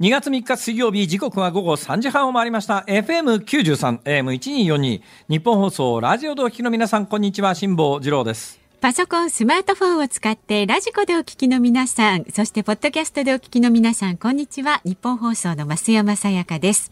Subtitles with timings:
[0.00, 2.86] 2月3日水曜日時刻は午後3時半を回りました。
[2.88, 7.54] FM93 AM1242 ニッポン放送ラジオでお聞きの皆さんこんにちは。
[7.54, 8.58] 辛坊治郎です。
[8.80, 14.80] パソコンスマートフォンを使ってラジコでお聞きの皆さんそしてポッドキャストでお聞きの皆さんこんにちは。
[14.86, 16.90] ニッポン放送の増山さやかです。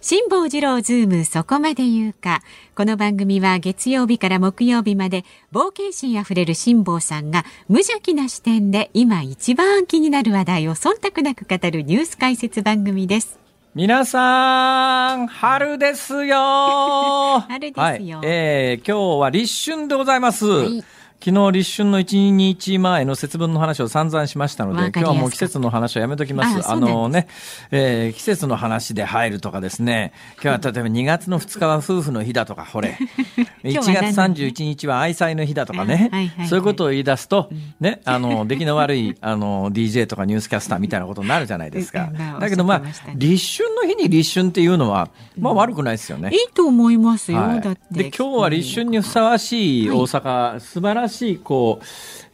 [0.00, 2.40] 辛坊治郎ズームそこまで言うか。
[2.76, 13.40] この番組は月曜日から木曜日まで冒険心あふれる辛坊さんが無邪気な視点で今一番気になる話題を忖度なく語るニュース解説番組です。
[13.74, 16.36] 皆さん、春ですよ
[17.48, 18.18] 春ですよ。
[18.18, 20.46] はい、えー、今日は立春でございます。
[20.46, 20.84] はい
[21.20, 26.70] 昨日立春の1日前の節分の話を散々しましたので、今日はもう季節の話はやめときます。
[26.70, 27.26] あのね、
[27.72, 32.96] えー、季節の話で入るとかですね、今日は例えば2月の2日は夫婦の日だとか、ほれ、
[33.64, 42.10] 1月31日は愛妻の日だとかね、そういうことを言い出すと、ね、あの、出来の悪い、あの、DJ とかニュースキャスターみたいなことになるじゃないですか。
[42.38, 42.82] だけどまあ、
[43.16, 46.30] 立春の日に立春っていうのは、まあ悪くないですよね。
[46.32, 48.04] いいと思いますよ、だって。
[48.04, 51.84] で、今日は立春にふさわしい大阪、素晴らしいしい、こう、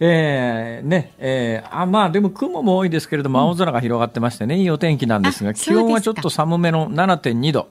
[0.00, 7.68] えー、ね、えー、あ、まあでも雲も多いですけれども、青空が広がってましてね、いいお天気なんですが、気温はちょっと寒めの7.2度。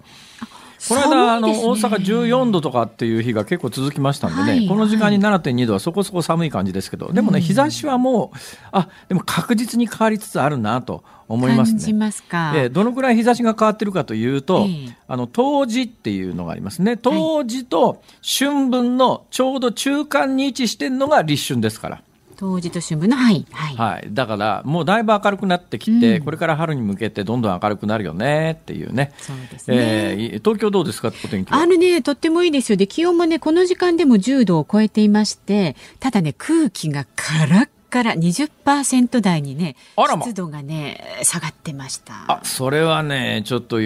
[0.89, 8.37] この間、あの、大阪14度とかっていう日が結構続きましたんでね、はいはい、この時間に7.2度はそこそこ寒い感じですけど、でもね、日差しはもう、
[8.71, 11.79] あ、でも確実に変わりつつあるなと思いますね。
[11.79, 12.53] 感ますか。
[12.55, 16.97] えー、どのくらい日差しが変わってるかというと、えー、あの、冬至っていうのがありますね。
[16.97, 22.02] 冬至と春分のちょうど中間に位置してるのが立春ですから。
[22.33, 29.13] 冬至と春分のはい、はい、はい、だからもうだいぶ明るくなってきて、うん、これから春に向けてどんどん明るくなるよねっていうね。
[29.17, 32.77] そうですね、えー、東京どうですかお天気あるねとってもいいですよ。
[32.77, 42.25] で気温もねこの時間でも10度を超えていましてただね空気がカラッから20%台にね、ま、湿度がね、下がってました。
[42.27, 43.79] あ、それはね、ちょっとあ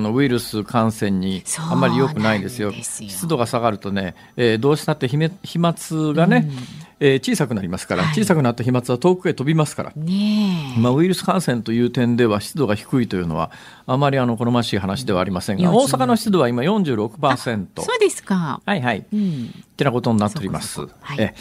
[0.00, 2.72] のウイルス感染にあんまり良くないですよ。
[2.82, 5.74] すよ湿度が下がるとね、えー、どうしたって飛沫
[6.14, 13.50] がね、うんえー、小さくなりますから、はい、小さくなった飛沫は遠くへ飛びますから、ねまあ、ウイルス感染という点では湿度が低いというのは
[13.86, 18.62] あまりあの好ましい話ではありませんが、大阪の湿度は今46%そうですか。
[18.64, 21.34] はいはい、うん、ってなことになっております、はい、え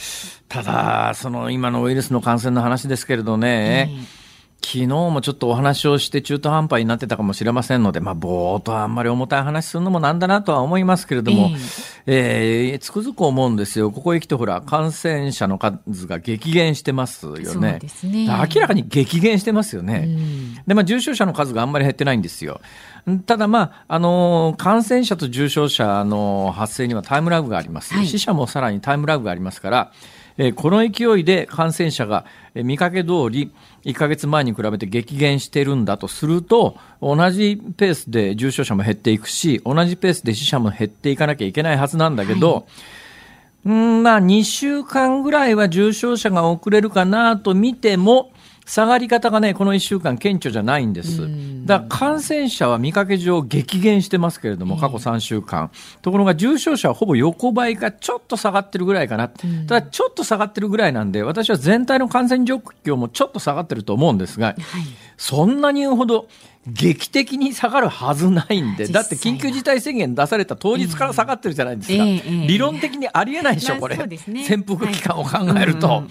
[0.49, 4.22] ただその今のウイルスの感染の話ですけれどね、えー
[4.63, 11.49] 昨日もちょっとお話をして中途半端になってたかもしれませんので、まあ、ぼーっとあんまり重たい話するのもなんだなとは思いますけれども、
[12.05, 13.91] えー、えー、つくづく思うんですよ。
[13.91, 17.79] ここへ来てほら、感染者の数が激減してますよね。
[18.03, 20.07] ね明らかに激減してますよね。
[20.65, 22.61] で、まあ、重症者の数があんまり減ってないんですよ。
[23.25, 27.93] ただ、まあ、あのー、感染者と重症者の発生にはタイムラグがあります。
[27.93, 30.21] はい、死者もさらにタイムラグがありますから、えー、
[30.55, 33.51] この勢いで感染者が、えー、見かけ通り
[33.85, 42.65] 1ヶ月前に比べて激減してるんだとすると、同じペースで重症者も減っていくし、同じペースで死者も減っていかなきゃいけないはずなんだけど、
[43.65, 48.31] はい、んまあ2週間ぐらいは重症者が遅れるかなと見ても、
[48.65, 51.27] 下がり方がね、この1週間顕著じゃないんです。
[51.65, 55.71] だから感染者は見かけ上激減してますけれども、過去3週間。
[56.01, 59.27] ところが重症者はほぼ横ばいかちょっと下がってるぐらいかな。
[59.29, 64.55] ただちょっと下がってるぐらいなんで、私は全体の感染状況もちょっと下がってると思うんですが、はい、
[65.17, 66.27] そんなに言うほど
[66.65, 72.03] 劇的に下がるはずないんで、だって緊急事態宣言出された当日から下がってるじゃないですか。
[72.47, 73.97] 理論的にありえないでしょ、これ。
[73.97, 76.03] 潜伏期間を考えると。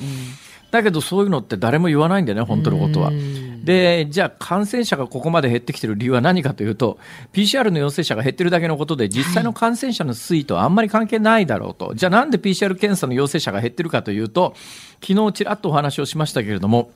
[0.72, 3.12] だけどそういうのって誰も言わないんだよね、本当のことは。
[3.62, 6.98] で、じゃあ感染者がここまで減ってきてる理由は何かというと、
[7.34, 11.88] PCR の陽性者が減ってるだけのことで、実際の感染者の推移とはあんまり関係ないだろうと。
[11.88, 14.54] はい、じゃあなんで PCR 検査の陽性者が減ってるかというと、
[15.06, 16.90] 昨日ちらっとお話をしましたけれども、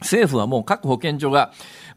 [0.00, 1.52] 政府はもう各保健所が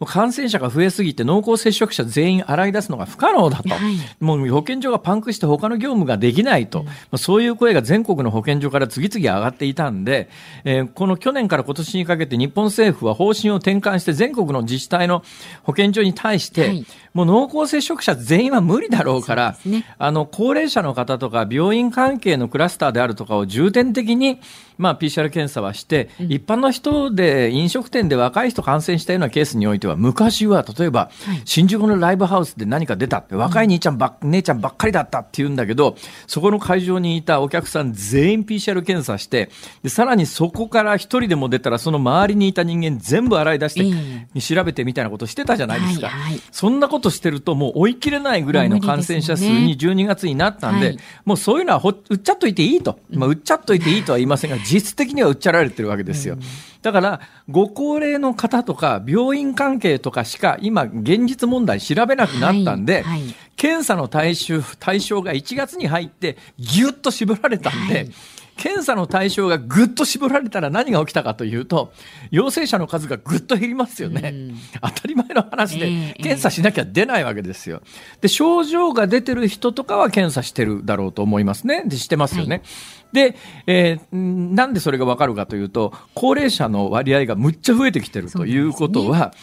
[0.05, 10.29] 感染者が増えすぎて濃厚接触者全員洗い出すのが不可能だと、はい、もう保健所がパンクして他の業務ができないと、うん、そういう声が全国の保健所から次々上がっていたんで、
[10.63, 15.23] えー、この去年から今年にかけて日本政府は方針を転換して全国の自治体の
[15.63, 24.39] 保健所に対して、はい、もう濃厚接触者全員は無理だろうから、ね、あの高齢者の方とか病院関係のクラスターであるとかを重点的に
[24.77, 31.09] まあ、PCR 検査はして、うん、一般の人で飲食店で若い人感染したようなケースにおいては、昔は例えば、
[31.45, 35.95] 新宿のライブハウスで何か出たって、若い兄ちゃんば、姉ちゃんばっかりだったって言うんだけど、
[36.27, 39.49] そこの会場にいたお客さん全員 PCR 検査して、
[39.83, 46.11] でさらにそこから一人でも出たら、その周りにいた人間全部洗い出して、調べてみたいなことしてたじゃないですか。
[46.51, 52.99] そんなことしてると、もう追い切れないぐらいの感染者数に12月になったんで、もうそういうのはほ売っちゃっといていいと。
[53.11, 56.37] まあ、売っちゃっといていいとは言いませんが、実質的には売っちゃられてるわけですよ。
[56.83, 68.11] だから、ご高齢の方とか、病院関係とかしか、今、現実問題調べなくなったんで、はいはい、検査の対象対象が1月に入って、ぎゅっと絞られたんで、はい
[68.57, 71.91] 検査の対象がぐっと絞られたら何が起きたかというと、
[72.31, 74.53] 陽性者の数がぐっと減りますよね。
[74.81, 77.81] 当たり前の話で、検査しなきゃ出ないわけですよ。
[78.21, 81.83] で、症状が出てる人とかは検査してるだろうと思いますね。
[81.85, 82.57] で、してますよね。
[82.57, 83.35] はいで、
[83.67, 89.33] えー、なんでそれがわかるかというと、高齢者の割合がむっちゃ増えてきてるということは、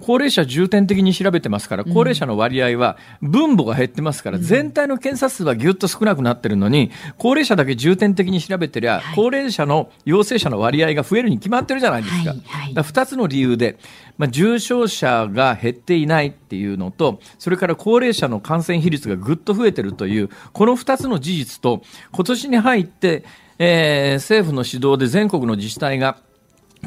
[0.00, 12.34] 高齢者重点的に調べてますから、高齢者の割合は分母が減ってますから、全体の検査数はぎゅっと少なくなってるのに、高齢者だけ重点的に調べてりゃ、高齢者の陽性者の割合が増えるに決まってるじゃないですか。
[12.74, 13.78] だ2つの理由で、
[14.18, 21.82] まあ、重症者が減っていないっていうのと、それから高齢者の感染比率がぐっと増えてるという、この2つの事実と、
[22.12, 23.24] 今年に入って、
[23.58, 26.18] えー、政府の指導で全国の自治体が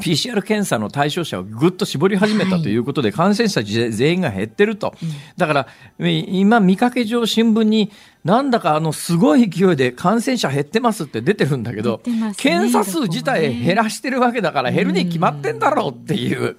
[0.00, 4.94] PCR 検査の対象者をぐっと絞り始めたということで、感染者全員が減ってると。
[5.36, 5.66] だから、
[5.98, 7.92] 今見かけ上新聞に、
[8.24, 12.00] なんだかあのすごい勢いで感染者減ってますって出てるんだけど、
[12.36, 16.56] 検査数自体減らしてるわけだから減るに決まってんだろうっていう、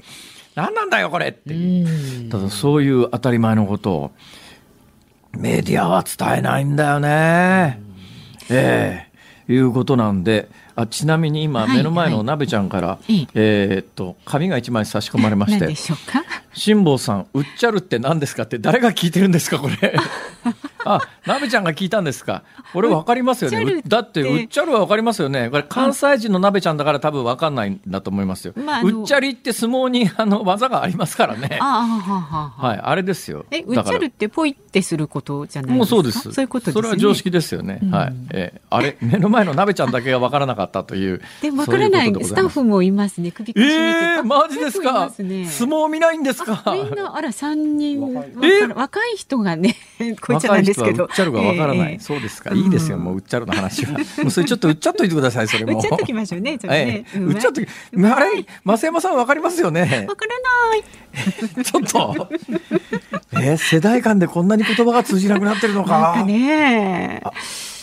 [0.56, 1.54] 何なんだよこれって
[2.30, 4.12] ただそういう当たり前のことを
[5.38, 7.80] メディアは伝えないんだよね。
[8.50, 9.52] ええ。
[9.52, 15.76] いうことなんで、あちなみに今、目の前の鍋ちゃんから、はい、えー、っと紙が一枚差し込まれまして
[16.54, 19.96] 辛坊さん「うっちゃるって何ですか?」って誰が聞いてるんですかこれ？
[20.86, 22.44] あ、なべちゃんが聞いたんですか？
[22.74, 23.82] これわかりますよね。
[23.88, 25.50] だって、うっちゃるはわかりますよね。
[25.50, 28.54] これ関西人のなべちゃんだから多分わかんないんだと思いますよ。
[28.56, 31.58] まあ、うっちゃりって相撲にあの技がありますからね。
[31.62, 33.46] あはははい、あれですよ。
[33.52, 35.78] え、うっちゃるってポイってすることじゃないですか？
[35.78, 36.32] もうそうです。
[36.32, 37.80] そういうことです、ね、それは常識ですよね。
[37.82, 38.14] うん、はい。
[38.32, 41.22] えー、あれ、目の前のなべちゃんだけがわからなかったという。
[41.42, 43.32] でもわからないスタッフもいますね。
[43.32, 43.76] 首かしげて。
[43.76, 45.12] えー、マジですか？
[45.20, 46.64] ね、相撲見ないんですか？
[46.74, 47.92] みんな、あら、三人。
[48.42, 49.76] えー、若い人がね、
[50.22, 51.04] こいつなんですけど。
[51.04, 52.54] わからない、えー、そうですか。
[52.54, 53.94] いいですよ、もううっちゃるの話は。
[54.24, 55.78] もうそれちょっとうっちゃっといてくださいそれも。
[55.78, 60.06] うっちゃっときましょうねね、え ー、うっちゃっとあれ増山さんわかりますよね。
[60.08, 60.84] わからない。
[61.64, 62.30] ちょっと。
[63.34, 66.24] えー、世代間でこんなに言葉が通じなくなってるのか。
[66.26, 67.22] ね。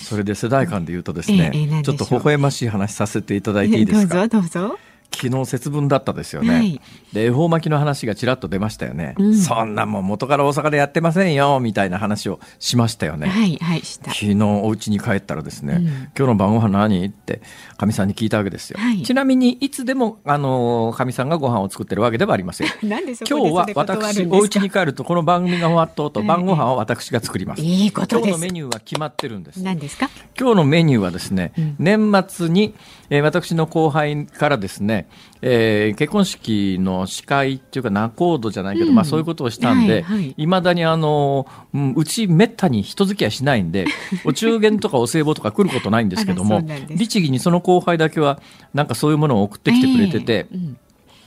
[0.09, 4.27] それで世代間で言うとですね、えー、ちょっと微笑ましい話させていただいていいですか？
[4.29, 4.79] どうぞどうぞ
[5.11, 6.81] 昨日節分だったですよね、はい、
[7.13, 13.27] で恵方巻きの話がちらっと出ましたよね、うん、そんなもん元から大阪でやってませんよみたいな話をしましたよね。
[13.29, 17.05] はいはい昨日お家に帰ったらですね、うん、今日の晩ご飯何？
[17.07, 17.41] って
[17.77, 22.69] かみさんに聞いたわけですよ、はい、ちなみにいつでもあのかみさんがご飯を作ってるわけではありません。
[22.79, 29.63] 今日は私お家に帰るとこの番組が終わった後晩ご飯を私が作ります、いいこと今日のメニューは決まってるんです。
[29.63, 30.11] 何ですか？
[30.39, 32.75] 今日のメニューはですね、うん、年末に、
[33.11, 34.98] えー、私の後輩からですね、
[35.43, 43.87] えー、結婚式の司会っていうか仲人じゃないけど、うん、まあそういうことをしたんで、いま、はいはい、だにあの、うん、うちめったに人付き合いしないんで、
[44.25, 48.41] お中元とかお歳暮とか来ることないんですけども、律儀にその後輩だけは
[48.75, 50.77] なんかそういうものを送ってきてくれてて、えーうん、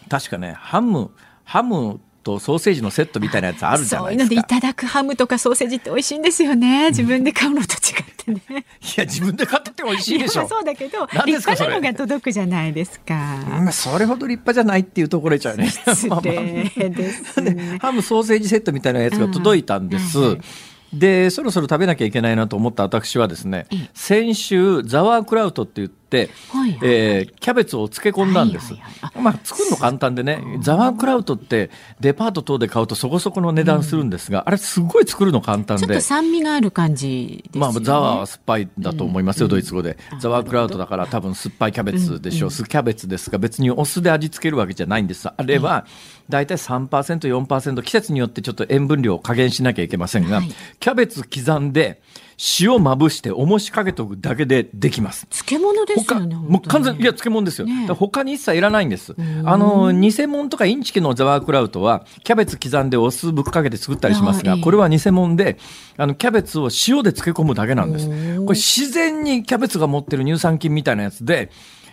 [0.10, 1.12] 確かね、ハム、
[1.44, 4.34] ハムとソーセージのセットみたいなやつあるじゃないですか。
[4.34, 6.90] そういうのでいただくハムとかソーセージって美味しいんですよね。
[6.90, 8.66] 自分で買うのと違ってね。
[8.98, 10.48] いや自分で買ってて美味しいでしょ。
[10.48, 13.72] そうだけど立派なのが届くじゃないですか。
[13.72, 15.70] それほど立派じゃないっていうところちゃうね。
[15.70, 20.18] 失礼ですね ハムソーセージセットみたいなやつが届いたんです。
[20.18, 20.42] うんはいはい
[20.94, 35.88] でそろそろ食べなきゃいけないなと思った私はですね、先週ザワークラウトって言って、はいはい、えー、キャベツを漬け込んだんです、はいはい、まあ、作るの簡単でねザワークラウトってデパート等で買うとそこそこの値段するんですが、うん、あれすごい作るの簡単で。
[35.88, 45.28] ちょっと酸味がある感じです、ね、まあ、ザワーは酸っぱいだと思いますよ、うん、ドイツ語で、ザワークラウトだから多分酸っぱいキャベツでしょう、うん、酢キャベツですが別にお酢で味付けるわけじゃないんです。
[45.28, 45.86] あれは
[46.30, 50.50] 大体 3%4% 季節によってちょっと塩分量を加減しなきゃいけませんが、はい、
[50.80, 52.02] キャベツ刻んで
[52.60, 55.28] 塩まぶして重しかけとくだけでできます。
[55.30, 56.36] 漬物ですよね。
[56.36, 57.68] もう完全、いや、漬物ですよ。
[57.68, 59.16] ね、他に一切いらないんです。
[59.46, 65.58] あの、偽物とかインチキのザワークラウトは、キャベツ刻んでお酢ぶっかけて作ったりしますが、これは偽物で、
[65.98, 68.08] あの、キャベツを塩で漬け込むだけなんです。
[68.08, 71.52] これ自然にキャベツが持ってる乳酸菌みたいなやつで、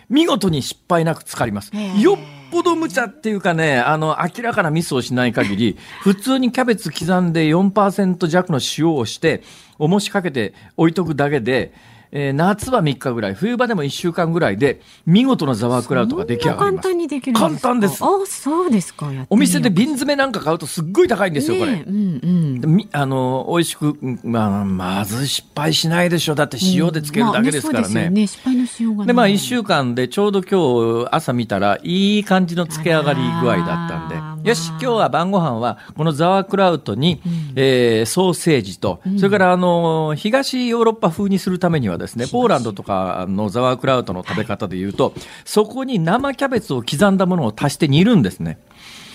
[0.09, 1.71] 見事に失敗なく浸かります。
[2.01, 2.17] よっ
[2.51, 9.43] ぽど無茶っていうかね、あの、明らかなミスをしない限り、普通にキャベツ刻んで4%弱の塩をして、
[9.79, 11.73] 重しかけて置いとくだけで、
[12.11, 16.83] えー、夏は3日ぐらい、冬場でも1週間ぐらいで、見事なザワークラウトが出来上がります。
[16.83, 18.03] 簡単にできる簡単です。
[18.03, 19.11] あ、そうですか。
[19.29, 21.73] お店で瓶詰めなんか買うとすっごい高いんですよ、これ。
[21.73, 26.35] うんうん、あの、美味しく、まあ、まず失敗しないでしょ。
[26.35, 27.87] だって塩でつけるだけですからね。
[27.87, 34.38] うんまあ、ね失敗の塩が、ね、で、まあ1週間でちょうど今日朝見たら、いい感じのつけ上がり具合だったんで。
[34.43, 45.13] よし、今日は晩ご飯は、このザワークラウトに、うん、えー、ソーセージと、それからあの、東ヨーロッパ風にするためにはですね、ポーランドとかのザワークラウトの食べ方でいうと、
[45.45, 48.59] そこに生キャベツを刻んだものを足して煮るんですね。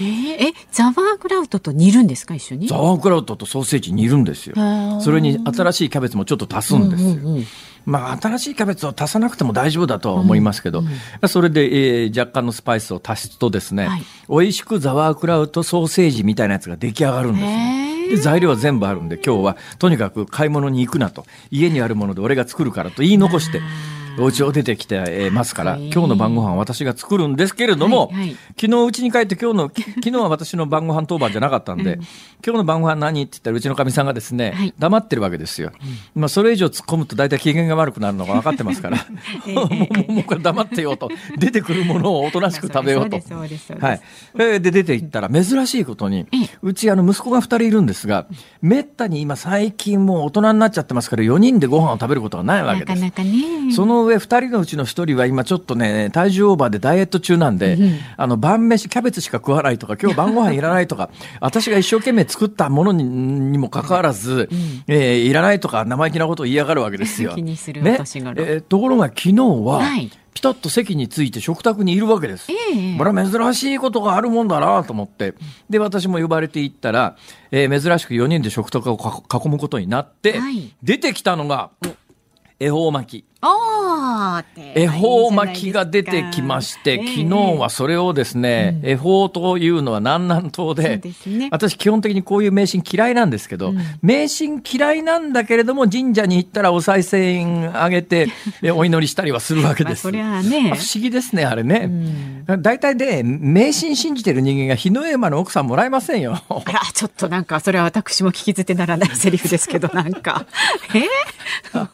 [0.01, 2.67] えー、え、ザワークラウトと煮るんですか一緒に？
[2.69, 4.55] ザワークラウトとソーセージ煮るんですよ。
[5.01, 7.09] それに新しいキャベツもちょっと足すんですよ。
[7.11, 7.45] うんうんうん
[7.87, 18.09] まあ、新しいキャベツを足さなくても大丈夫だとは思いますけど、うんうん、それで、えー、若干のスパイスを足すとですね、はい、美味しくザワークラウトソーセージみたいなやつが出来上がるんですね。
[18.09, 21.27] で材料は全部あるんで今日はとにかく買い物に行くなと。
[21.51, 23.61] 家にあるもので俺が作るからと言い残して
[24.19, 32.01] お家を出てきてますから、今日の晩ご飯は私が作るんですけれども、はいはい、昨日家に帰って今日の、 昨日は私の晩ご飯当番じゃなかったんで、うん、
[32.45, 35.73] 今日の晩ご飯何って言ったらうちのかみさんがですね、はい、黙ってるわけですよ。
[36.15, 38.99] うん、まあそれ以上突っ込むと大体機嫌が悪くなるのが分かってますから、
[39.53, 43.21] もうもうこれ黙ってよと、出てくるものをおとなしく食べようと。
[43.81, 44.01] はい。
[44.61, 46.27] で、出て行ったら珍しいことに、
[46.63, 48.27] うちあの息子が2人いるんですが、
[48.63, 53.03] めったに今最近もう大人になっちゃってますから4人でご飯を食べることがないわけです。
[53.03, 53.73] なかなかね。
[53.73, 67.33] その上2人のうちの1人は今ちょっとね、体重オーバーでダイエット中なんで、うん、あの、晩飯、キャベツしか食わないとか、 今日晩ご飯いらないとか、私が一生懸命作ったものににもかかわらず、うん、えー、いらないとか生意気なことを言いやがるわけですよ。
[67.35, 72.51] 気にするね、えー、ところが昨日は、はいピタッと席について食卓にいるわけです。
[72.51, 75.35] えー、これは珍しいことがあるもんだなと思って。
[75.71, 77.17] で、私も呼ばれていったら、
[77.53, 81.71] えー、珍しく4人で食卓を囲むことになって、はい、出てきたのが、
[82.59, 83.25] 恵方巻き。
[84.75, 87.25] 恵方巻きが出てきまして、昨日
[87.59, 91.01] はそれをですね、恵方というのは南南東で、
[91.51, 98.29] 私基本的にこういう迷信嫌いなんですけど、迷信嫌いなんだけれども神社に行ったらお賽銭あげて、
[98.75, 100.11] お祈りしたりはするわけです。
[100.11, 100.43] 不思
[100.95, 101.91] 議ですね、あれね。
[102.61, 106.41] 大体ね、迷信信じてる人間が日の山の奥さんもらえませんよ。
[106.49, 110.47] あら、ちょっとなんか、それは私も聞き捨てならないセリフですけど、なんか。
[110.95, 111.05] え？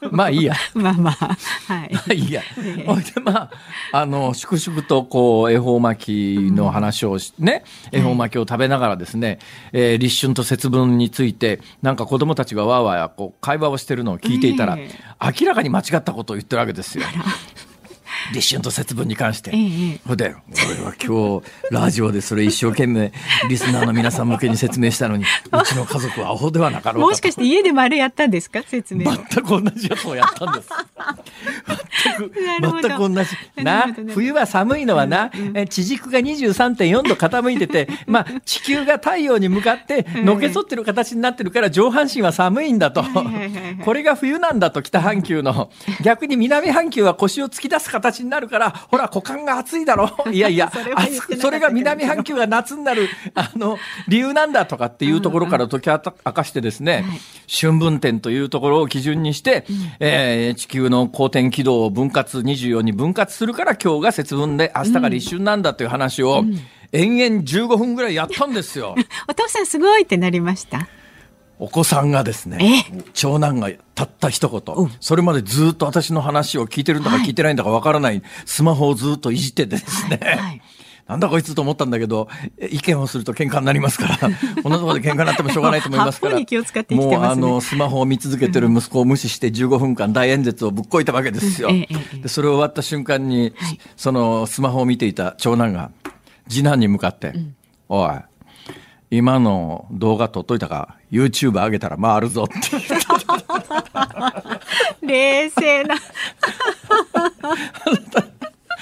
[0.11, 0.54] まあいいや。
[0.75, 1.37] まあまあ。
[1.66, 2.18] はい。
[2.18, 2.42] いや。
[2.87, 3.50] ほいで、まあ、
[3.92, 9.38] あの、粛々と、こう、恵方巻きの話をし、ね、恵方巻きを食べながらですね、
[9.73, 17.04] えー、立春と節分について、なんか子供たちがわーわーこう、会話をしてるのを聞いていたら、明らかに間違ったことを言ってるわけですよ。
[18.32, 19.50] 立春と節分に関して。
[20.06, 20.34] ほ、え、で、
[20.74, 23.12] 俺は今日、ラジオでそれ一生懸命、
[23.48, 25.26] リスナーの皆さん向けに説明したのに、う
[25.64, 28.62] ちの家族はアホではなかろうかもしかして家でもあれやったんですか？
[28.66, 29.04] 説明。
[29.10, 30.68] 全く同じやつをやったんです。
[32.18, 33.64] 全く、全く同じ。
[33.64, 43.04] な、冬は寒いのはな、うんうん、地軸が23.4度傾いてて、 まあ、地球が太陽に向かってのけ反ってる形になってるから上半身は寒いんだと。
[43.84, 45.70] これが冬なんだと、北半球の。
[46.02, 50.10] 逆に南半球は腰を突き出す形になるから、ほら、股間が熱いだろ。
[50.32, 55.98] いやいや、そそれが南半球が夏になる、あの、理由なんだとかっていうところから解き明
[56.32, 57.04] かしてですね、
[57.48, 59.64] 春分点というところを基準にして、
[60.00, 66.44] えー、地球の公転軌道を分割24に分割するから今日が節分で明日が立春なんだという話を、
[66.92, 68.94] 延々15分ぐらいやったんですよ。
[69.28, 70.88] お父さんすごいってなりました
[71.60, 80.38] お子さんがですね、長男がたった一言、それまでずっと私の話を聞いてるんだか聞いてないんだかわからない、スマホをずっといじっててですね、はい。
[80.38, 80.62] は い
[81.10, 82.28] なんだこいつと思ったんだけど、
[82.70, 84.16] 意見をすると喧嘩になりますから、
[84.62, 91.70] こんなところで喧嘩になってもしょうがないと思いますから、もうあの、スマホを見続けてる息子を無視して15分間大演説をぶっこいたわけですよ。
[92.22, 93.52] で、それを終わった瞬間に、
[93.96, 95.90] そのスマホを見ていた長男が、
[96.48, 97.34] 次男に向かって、
[97.88, 98.10] おい、
[99.10, 102.56] 今の動画撮っといたか、YouTube 上げたら回るぞって
[105.04, 105.96] 冷静な。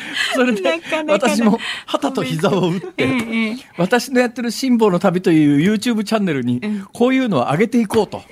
[0.09, 6.61] 普 それで私も旗と膝を打って、私のやってる辛抱の旅という YouTube チャンネルに
[6.93, 8.23] こういうのを上げていこうと、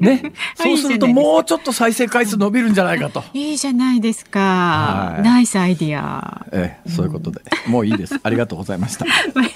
[0.00, 3.22] ね、そうするともうちょっと再生回数伸びるんじゃないかと。
[3.32, 5.18] いいじゃないですか。
[5.22, 6.46] ナイスアイディア。
[6.52, 8.18] ええ、そういうことで、もういいです。
[8.22, 9.06] ありがとうございました。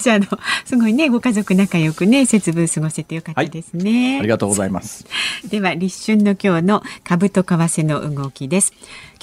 [0.00, 0.26] じゃあの
[0.64, 5.07] すごいねご家族仲良くね節分過ごせてよかったですね、はい、ありがとうございます。
[5.49, 8.73] では立春の今日の株と為替の動きです。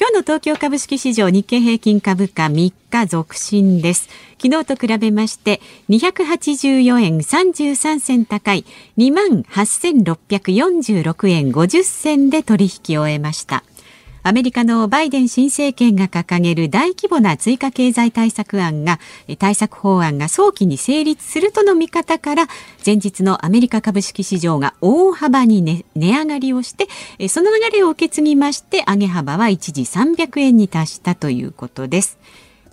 [0.02, 4.10] 今日の東京株式市場日経平均株価3日続伸です。
[4.42, 8.66] 昨日と比べまして284円33銭高い
[8.98, 13.64] 28,646円50銭で取引を終えました。
[14.24, 19.00] アメリカのバイデン新政権が掲げる大規模な追加経済対策案が
[19.40, 22.48] 対策法案が早期に成立するとの見方から
[22.86, 26.88] 前日のアメリカ株式市場が大幅に、ね、値上がりをして
[27.30, 32.20] その流れを受け継ぎまして上げ幅は一時300円に達したということです。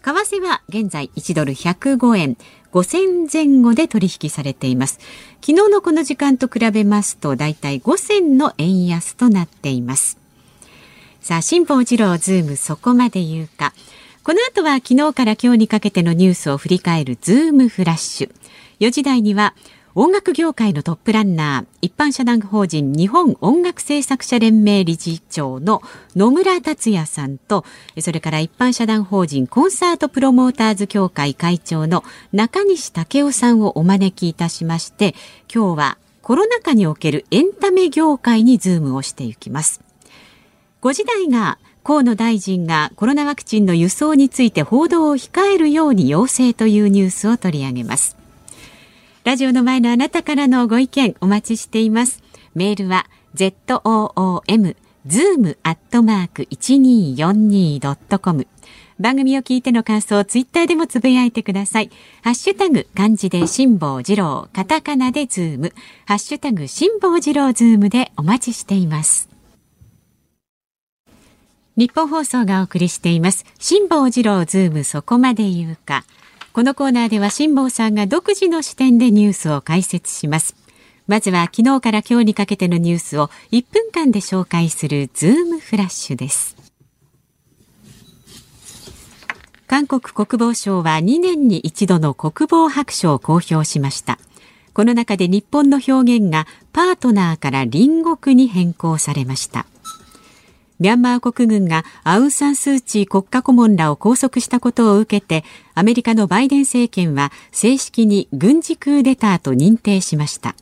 [0.02, 2.36] 為替は現在1ドル105円
[2.72, 5.00] 5000前後で取引されています。
[5.40, 10.17] 昨日のこの時間と比べますとだいたい5000の円安となっています。
[11.20, 13.75] さあ、辛坊治郎ズームそこまで言うか。
[14.22, 18.30] この後は昨日から今日にかけてのニュースを振り返るズームフラッシュ。
[18.80, 19.54] 4時台には
[19.94, 25.82] 音楽業界のトップランナー、一般社団法人日本音楽制作者連盟理事長の
[26.14, 27.64] 野村達也さんと、
[28.00, 35.14] それから一般社団法人コンサートプロモーターズ協会会長の中西健夫さんをお招きいたしまして、
[35.52, 39.88] 今日はコロナ禍におけるエンタメ業界にズームをしていきます。
[40.80, 48.16] 5時台が河野大臣がコロナワクチンの輸送について報道を控えるように要請というニュースを取り上げます
[49.25, 52.23] ラジオの前のあなたからのご意見お待ちしています
[52.54, 58.47] メールは zoom zoom アットマーク 1242.com
[59.00, 61.90] 番組を聞いての感想をツイッターでもつぶやいてください。
[62.23, 65.73] ハッシュタグ漢字で辛坊治郎、カタカナでズーム、
[66.04, 69.27] ハッシュタグ辛坊治郎ズームでお待ちしています。
[71.78, 73.44] ニッポン放送がお送りしています。
[73.61, 76.04] 辛坊治郎ズームそこまで言うか。
[76.52, 80.56] このコーナーでは辛坊さんが独自の視点でニュースを解説します。
[81.06, 86.56] まずは昨日から今日にかけてのニュースを1分間で紹介するズームフラッシュです。
[89.68, 94.18] 韓国国防省は2年に一度の国防白書を公表しました。
[94.75, 99.66] この中で日本の表現がパートナーから隣国に変更されました。
[100.78, 110.54] ミャンマー国軍がアウン・サン・スー・チー国家顧問らを拘束したことを受けてアメリカのバイデン政権は正式に軍事クーデターと認定しました。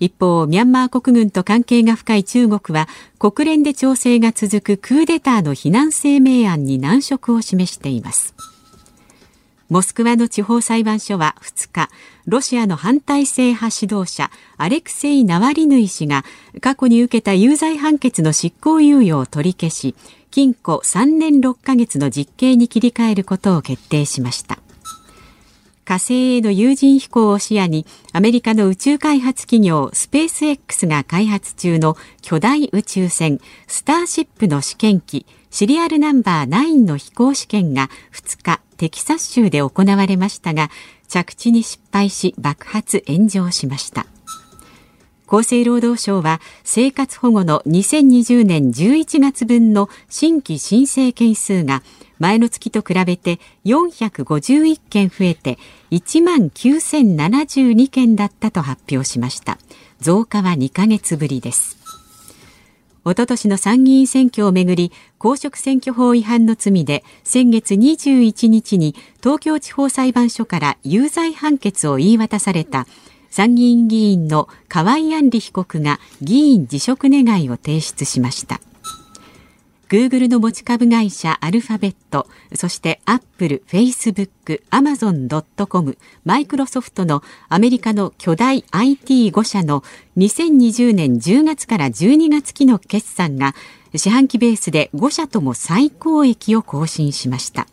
[0.00, 8.34] 一方ミャンマー国軍と関係が深い中国は国連で調整が続くクーデターの非難声明案に難色を示しています。
[9.68, 11.90] モスクワの地方裁判所は2日
[12.26, 16.24] ロシアの反体制派指導者アレクセイ・ナワリヌイ氏が
[16.60, 19.94] 過去に受けた有罪判決の執行猶予を取り消し
[20.30, 24.58] 禁錮3年6ヶ月の実刑に切り替えることを決定しました。
[25.88, 40.70] 火星への有人飛行を視野にアメリカの宇宙開発企業スペース X が開発中の巨大宇宙船スターシップの試験機シリアルナンバー9の飛行試験が2日テキサス州で行われましたが
[41.08, 44.06] 着地に失敗し爆発炎上しました。
[45.30, 51.82] 厚生労働省は生活保護の2020年11月分の新規申請件数が
[52.18, 55.58] 前の月と比べて451件増えて
[55.90, 59.58] 1万9072件だったと発表しました。
[60.00, 61.77] 増加は2ヶ月ぶりです。
[63.08, 72.86] おととしの参議院選挙をめぐり公職選挙法違反の罪で先月21日に東京地方裁判所から有罪判決を言い渡された
[73.30, 78.60] 参議院議員の河井案里被告が議員辞職願を提出しました。
[79.88, 85.96] グーグルの持ち株会社アルファベット、そしてアップル、フェイスブック、アマゾン・ドット・コム、
[86.26, 89.82] マイクロソフトのアメリカの巨大 IT5 社の
[90.18, 93.54] 2020年10月から12月期の決算が
[93.94, 97.66] 四半期ベースで5社とも最高益を更新しました。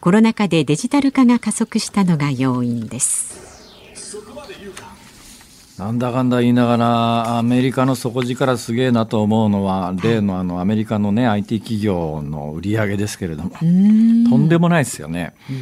[0.00, 3.53] コロナ禍でデジタル化が加速したのが要因です。
[5.78, 15.34] なんだかんだ言いながら、アメリカの底力すげえなと思うのは、例のあのアメリカのね、IT 企業の売り上げですけれども、とんでもないですよね。
[15.50, 15.56] うん。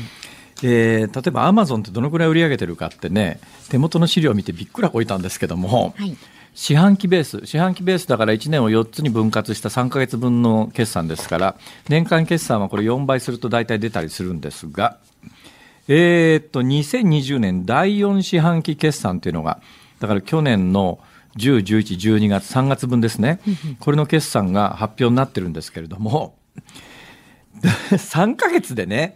[0.64, 6.16] えー、例えばアマゾンってどのくらい売り上げてるかってね手元の資料を見てびっくらこいたんですけども、はい、
[6.54, 11.56] 四半期ベース、四半期ベースだから1年を4つに分割した3か月分の決算ですから、
[11.88, 14.98] 年間決算はこれ4倍すると大体出たりするんですが、
[15.88, 19.60] えー、っと、2020年第4四半期決算というのが、
[20.02, 20.98] だから去年の
[21.36, 23.38] 10、11、12月、3月分ですね、
[23.78, 26.34] これの決算が発表になってるんですけれども、
[27.62, 29.14] 3か月でね、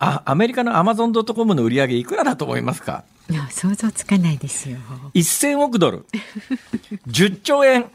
[0.00, 3.04] あアメリカのアマゾン・ドット・コムの売り上げいくらだと思いますか？
[3.30, 4.78] いや想像つかないですよ。
[5.14, 6.04] 1000億ドル。
[7.06, 7.86] 10兆円。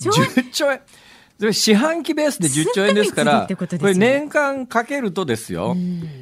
[0.00, 0.80] 10兆円。
[1.52, 5.74] 四半期ベースで10兆円ですから、これ年間かけるとですよ、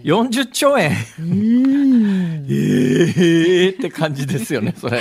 [0.04, 0.92] 40兆円。
[2.48, 5.00] ええって感じですよね、それ。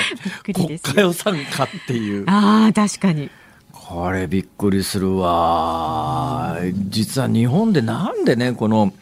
[0.53, 2.23] 国家予算かっていう。
[2.27, 3.29] ああ、確かに。
[3.71, 6.57] これびっくりするわ。
[6.89, 8.93] 実は日本でなんでね、この、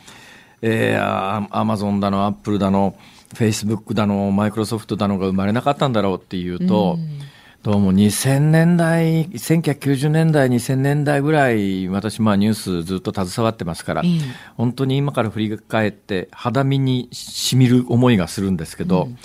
[0.61, 2.95] えー、アマゾンだの、アップルだの、
[3.33, 7.24] フェイスブックだの、マイクロソフトだのが生まれなかったんだろうっていうと、うん
[7.65, 14.21] どうも2000年代、1990年代、2000年代ぐらい、私、まあニュースずっと携わってますから、えー、
[14.55, 19.17] 本当に今から振り返って、肌身にしみる思いがするんですけど、うん、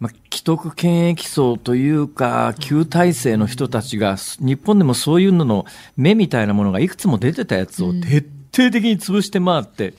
[0.00, 5.64] まあ、既得権益層というか、旧体制の人たちが、日本でもそういうのの
[5.96, 9.96] 目みたいなものがいくつも出てたやつを徹底的に潰して回って、うん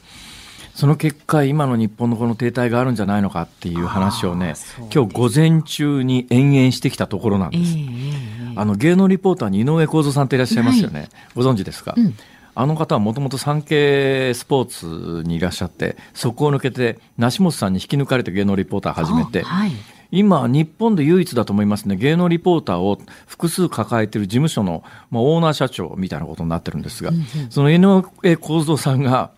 [0.77, 4.53] その結果、今の日本のこの停滞があるんじゃないのかっていう話をね、
[4.93, 7.73] 今日午前中に延々してきたところなんです。
[7.73, 10.99] えー、あの芸能リポーターに井上公造さんっていらっしゃいますよね。
[10.99, 12.13] はい、ご存知ですか、うん。
[12.53, 19.71] あの方はもともと産経スポーツにいらっしゃって、そこを抜けて、梨本さんに引き抜かれて芸能リポーター始めて、はい、
[20.11, 29.31] 今、日本で唯一だと思いますね、芸能リポーターを複数抱えている事務所の、まあ、オーナー社長みたいなことになってるんですが、うんうん、その井上公造さんが、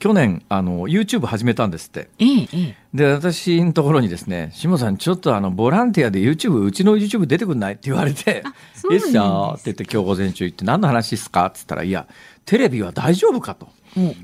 [0.00, 2.08] 去年、あの、YouTube 始めたんですって。
[2.18, 7.74] ええ、で、私のところにですね、下さん、ちょっとあの、ボランティアで YouTube、うちの YouTube 出てくんない？
[7.74, 8.42] って言われて、
[8.90, 11.44] いいっすよって言って今日午前中行って、何の話ですか？
[11.46, 12.08] って言ったら、いや、
[12.46, 13.68] テレビは大丈夫かと。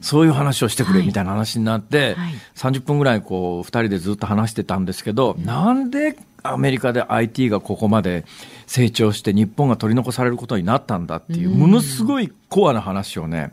[0.01, 2.15] そういう話をしてくれみたいな話になって、はい。
[2.15, 8.25] はい、30分ぐらいこう、二人でずっと話してたんですけど、うん、なんでアメリカで IT がここまで
[8.67, 13.53] 成長して日本が取り残されることになったんだっていう、ものすごいコアな話をね、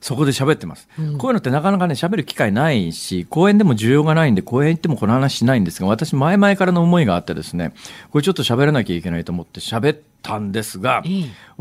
[0.00, 7.72] そこで喋ってます、うん、こういうのってなかなかね、喋る機会ないし、公演でも需要がないんで、公演行ってもこの話しないんですが、私、前々からの思いがあってですね、
[8.10, 11.08] これちょっと喋らなきゃいけないと思って喋ったんですが、え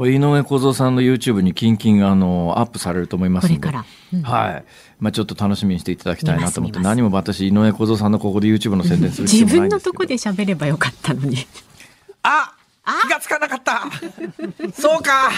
[0.08, 3.70] え、井上小僧さんの YouTube にキンキンあのアップされると思いますので、
[4.14, 4.64] うん、はい。
[5.00, 9.28] まあちょっと楽しみにしていただきたいなと思って、何も私、井上小僧さんのここで YouTube の宣伝する。
[9.28, 11.38] 自分のとこで喋ればよかったのに。
[12.24, 12.57] あ
[13.08, 13.84] 気がつかなかった
[14.74, 15.30] そうか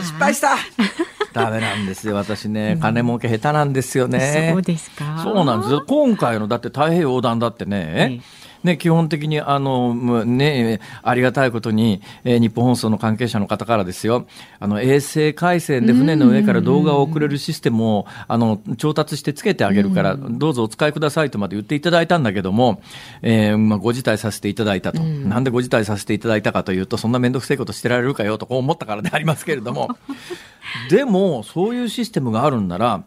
[0.00, 0.56] 失敗した
[1.32, 2.76] ダメなんですよ、私ね。
[2.80, 4.50] 金儲け下手なんですよね。
[4.52, 5.20] そうですか。
[5.22, 5.82] そうなんですよ。
[5.86, 8.20] 今回のだって太平洋横断だってね、
[8.64, 14.26] ね、基本的にあの、ね、ありがたいことに、えー、日本放送の関係者の方からですよ、
[14.60, 22.82] あの衛星回線で船の上から動画を送れるシステムをあの調達してつけてあげるから、どうぞお使いくださいとまで言っていただいたんだけども、
[23.22, 29.96] えーまあ、ご辞退させていただいたと、なんでご辞退させていただいたかというと、そんな面倒くせえことしてられるかよとこう思ったからでありますけれども、
[30.90, 33.04] でも、そういうシステムがあるんなら、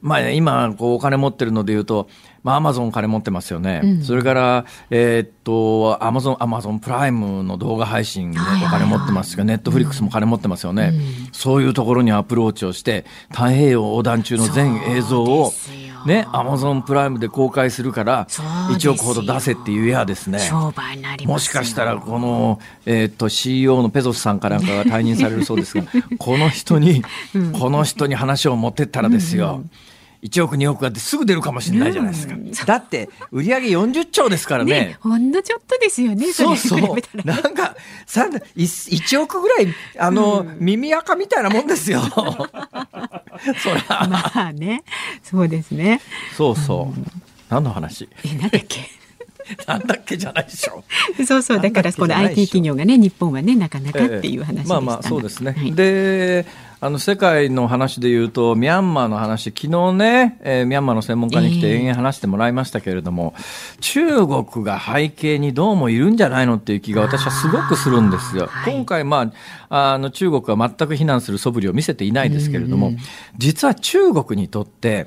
[0.00, 2.08] まあ、今、こう、お金持ってるので言うと、
[2.42, 3.80] まあ、アマゾン金持ってますよね。
[3.84, 15.52] うん、それから、えー、っと、アマゾン、アマゾンプライムの動画配信でお金持ってますが、ネットフリックスも金持ってますよね、うん、そういうところにアプローチをして、太平洋横断中の全映像を、
[16.04, 20.40] ね、アマゾンプライムで公開するから、1億ほど出せっていうやですね。
[21.24, 25.84] もしかしたら、この、えー、っと、CEO のペゾスさんかなんかが退任されるそうですが、
[26.18, 27.04] この人に、
[27.52, 29.46] この人に話を持ってったらですよ。
[29.46, 29.70] うんうん
[30.22, 32.34] 1億2億がってすぐ出るかもしれないじゃないですか。
[32.34, 34.70] うん、だって売上40兆ですからね。
[34.70, 36.32] ねほんのちょっとですよね。
[36.32, 36.96] そうそう。
[37.24, 37.74] なんか
[38.06, 42.00] さ 1, 1億ぐらいあの、うん、耳垢みたいなもんですよ。
[42.12, 42.18] そ
[43.88, 44.06] ら。
[44.08, 44.84] まあね。
[45.24, 46.00] そうですね。
[46.36, 46.98] そうそう。
[46.98, 47.06] うん、
[47.48, 48.08] 何の話？
[48.24, 49.02] えなんだっけ？
[49.66, 50.84] なんだっけじゃないでしょ
[51.18, 51.24] う。
[51.24, 55.52] そうそうだからこの IT 企業がね日本はねなかなかっていう話でした、えー、まあまあそうですね。
[55.52, 56.46] はい、で
[56.84, 68.50] あの世界の話で言うと、ミャンマーの話、昨日ね、えー、ミャンマーの専門家に来て延々話してもらいましたけれども、えー、中国が背景にどうもいるんじゃないのっていう気が私はすごくするんですよ。
[68.66, 69.30] 今回、ま
[69.68, 72.94] あ、あの中国は全く非難する素振りを見せていないですけれども、
[73.38, 75.06] 実は中国にとって、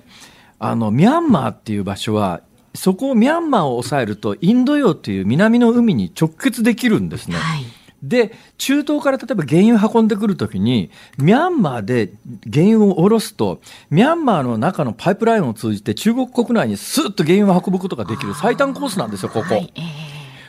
[0.59, 2.39] あの、ミャンマーっていう場所は、
[2.73, 7.35] そこをミャンマーを抑えると、インド洋という南の海に直結できるんですね。
[7.35, 7.65] はい
[8.03, 12.11] で、中東から例えば原油運んでくるときに、ミャンマーで
[12.51, 19.55] 原油を下ろすと、ミャンマーの中のパイプラインを通じて中国国内にスーッと原油を運ぶことができる最短コースなんですよ、ここ。
[19.55, 19.73] はい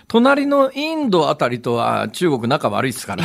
[0.09, 3.25] 隣のインドあたりとは中国仲悪いですから、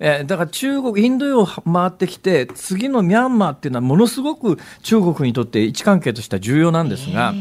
[0.00, 7.34] えー、だから中国、インド洋を回ってきて、次のミャンマーっていうのはものすごく中国にとって位置関係としては重要なんですが、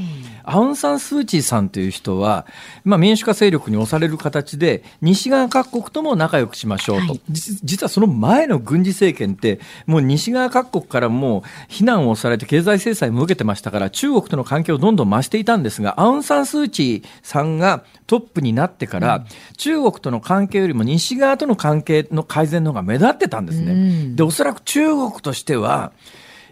[0.48, 2.46] アウン・サン・スー・チーさんという人は、
[2.86, 19.26] まあ、民主化勢力に押される形で、西側各国とも仲良くしましょうと、はい、実はその前の軍事政権って、もう西側各国からもう非難をされて経済制裁も受けてましたから、中国との関係をどんどん増していたんですが、アウン・サン・スー・チーさんがトップになってから、うん、
[19.58, 23.74] 中国との関係よりも西側との関係の改善の方が目立ってたんですね。
[23.74, 25.92] うん、で、おそらく中国としては、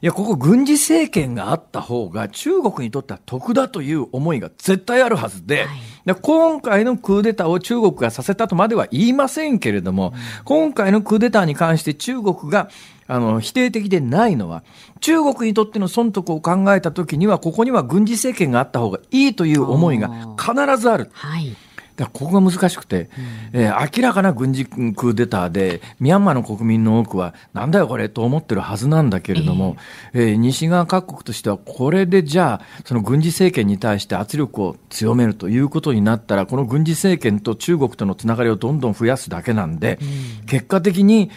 [0.01, 5.67] いや、ここ軍事政権があった方が中国にとっては得だという思いが絶対あるはずで、はい、
[6.05, 12.69] で今回のクーデターを中国がさせたとまでは言いませんけれども、うん、今回のクーデターに関して中国が
[13.07, 14.63] あの、否定的でないのは、
[14.99, 21.09] 中国にとっての損得を考えたときには、ここには軍事政権があった方がいいという思いが必ずある。
[21.13, 21.55] はい
[21.95, 23.09] だここが難しくて、
[23.53, 29.77] うん、えー、明らかな軍事クーデターで、ミャンマーの国民の多くは、なんだよこれと思ってるはずなんだけれども、
[30.13, 41.31] えー、えー、西側各国としては、これでじゃあ、その軍事政権に対して圧力を強めるということになったら、この軍事政権と中国とのつながりをどんどん増やすだけなんで、うん、結果的に、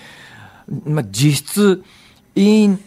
[0.85, 1.85] まあ、実質、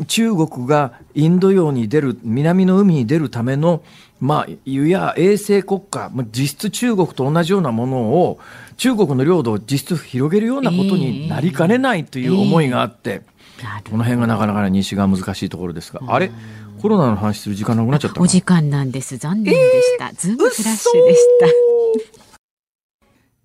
[0.07, 3.83] 中国がインド洋に出る、南の海に出るための
[4.21, 8.39] まあ、いや衛星国家、実質中国と同じようなものを、
[8.77, 16.31] 中国の領土を実質広げるようなことになりかねないという思いがあって、えーえー、この辺がなかなか西側難しいところですが、あれ？
[16.81, 19.17] コロナの話する時間なくなっちゃったお時間なんです。
[19.17, 20.09] 残念でした。
[20.09, 22.21] えー、ズームフラッシュでした。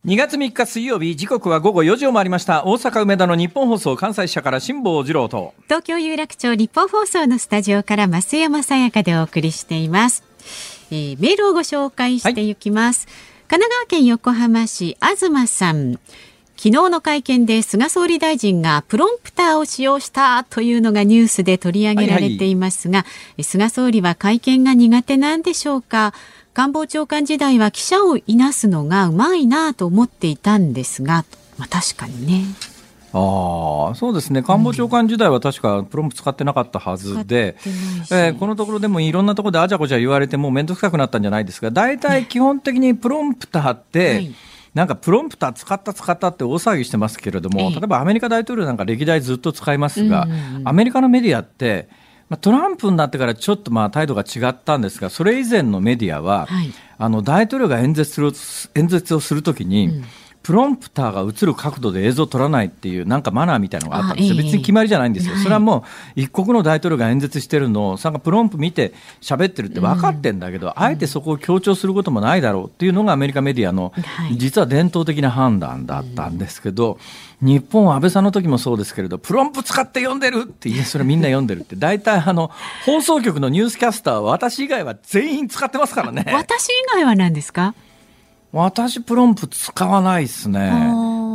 [0.07, 2.65] 2月3日水曜日時刻は午後4時を回りました。
[2.65, 5.53] 大阪梅田の日本放送関西支社から辛坊治郎と。
[5.65, 10.23] 東京有楽町日本放送のスタジオから増山さやかでお送りしています
[10.91, 13.17] えー、メールをご紹介していきます、はい、
[13.49, 15.99] 神奈川県横浜市東さん。
[16.59, 26.15] 昨日の会見で菅総理大臣がプロンプターを使用したというのがニュースで取り上げられていますが、はいはい、菅総理は会見が苦手なんでしょうか？
[26.55, 31.27] 官房長官時代は記者をいなすのがうまいなと思っていたんですが、
[31.59, 32.45] まあ、確かにね。
[33.13, 37.57] ああそうですね、官房長官時代は確かプロンプ使ってなかったはずで、
[38.11, 44.35] えー、このところでもいろんなところであちゃこちゃ言われて、もう面倒くさくなったんじゃないですが、大体基本的にプロンプターって、はい。
[44.75, 50.29] なんかプロンプター使った使ったって大騒ぎしてますけれども、例えばアメリカ大統領なんか歴代ずっと使いますが、
[50.65, 51.89] アメリカのメディアって、
[52.29, 58.33] まあ、トランプになってからちょっとまあ態度が違ったんですが、それ以前のメディアは、はい、あの大統領が演説する
[58.75, 60.05] 演説をするときに、うん
[60.47, 65.85] プロンプターが映る角度で映像を撮らないっていうなんかマナーみたいなのがあったんですよ、別に決まりじゃないんですよ、それはも
[66.17, 73.93] う一国の大統領が演説してるのを、さんがプロンプ見て喋ってるって分かってんだけど、あえてそこを強調することもないだろうっていうのがアメリカメディアの、
[74.37, 77.01] 実は伝統的な判断だったんですけど、
[77.41, 82.53] 日本は安倍さんの時もそうですけれど、プロンプ使って読んでるっていや、それみんな読んでるって、大体あの
[82.85, 86.25] 放送局のニュースキャスターは私以外は全員使ってますからね。
[86.33, 87.75] 私以外は何ですか？
[88.53, 90.71] 私プロンプ使わないですね。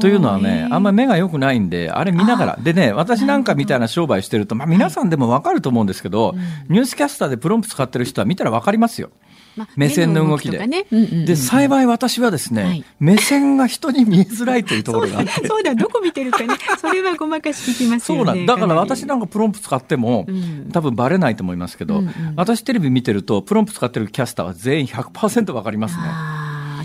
[0.01, 2.59] というのはね、あんまり目が良くないんで、あれ見ながら。
[2.61, 6.33] でね、私なんかみたいな商売してると、まあ皆さんでもわかると思うんですけど、
[6.69, 9.11] ニュースキャスターでプロンプ使ってる人は見たらわかりますよ。
[9.55, 10.65] まあ、目線の動きで。
[10.65, 15.31] ねうんうんうん、で、幸い私はですね、はい、目線が人に見えづらいというところがあって。
[15.47, 18.25] そうだ、どこ見てるかね、それはごまかし聞きますよね。
[18.25, 26.03] そうなんだから私なんかプロンプ使っても、うん、多分バレないと思いますけど、うんうん、私テレビ見てると、プロンプ使ってるキャスターは全員100%わかりますね。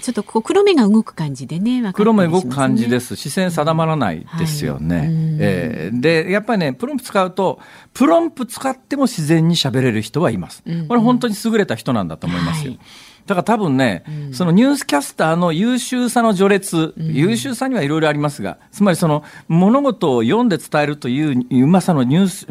[0.06, 1.92] ちょっとこう黒目が動く感じでね、ね。
[1.92, 3.16] 黒目動く感じです。
[3.16, 4.98] 視線定まらないですよね。
[4.98, 7.58] はい、えー、で、やっぱりね、プロンプ使うと、
[7.92, 10.62] プロンプ使っても自然に喋れる人はいます。
[10.86, 12.74] これ本当に優れた人なんだと思いますよ。
[12.74, 12.80] はい。
[13.26, 22.46] だから多分ね、うん、そのニュースキャスターの優秀さの序列、うん、優秀さにはいろいろありますが、つまりその物事を読んで伝えるといううまさのニュース、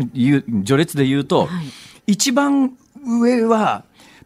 [0.66, 2.74] 序列で言うと、はい、一番
[3.06, 3.86] 上は、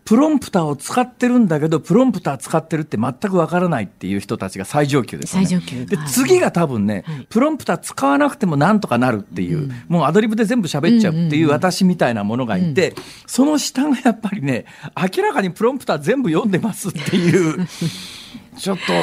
[0.10, 5.46] プロンプターを使ってるんだけど、プロンプター使ってるって全くわからないっていう人たちが最上級ですね。
[5.46, 5.86] 最上級。
[5.86, 12.96] で、次が多分ね、はい、プロンプター使わなくてもなんとかなるっていう、うん、もうアドリブで全部喋っちゃうっていう私みたいなものがいて、うん、
[13.28, 14.66] その下がやっぱりね、
[14.98, 17.68] 明らかにプロンプター全部読んでますっていう。
[18.58, 18.94] ちょっと、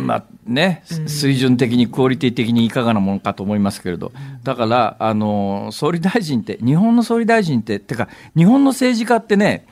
[0.00, 4.10] まあね、水準的にクオリティ的にいかがなものかと思いますけれど、
[4.42, 9.66] だから、あの、総理大臣って、日本の総理大臣って、てか、日本の政治家ってね、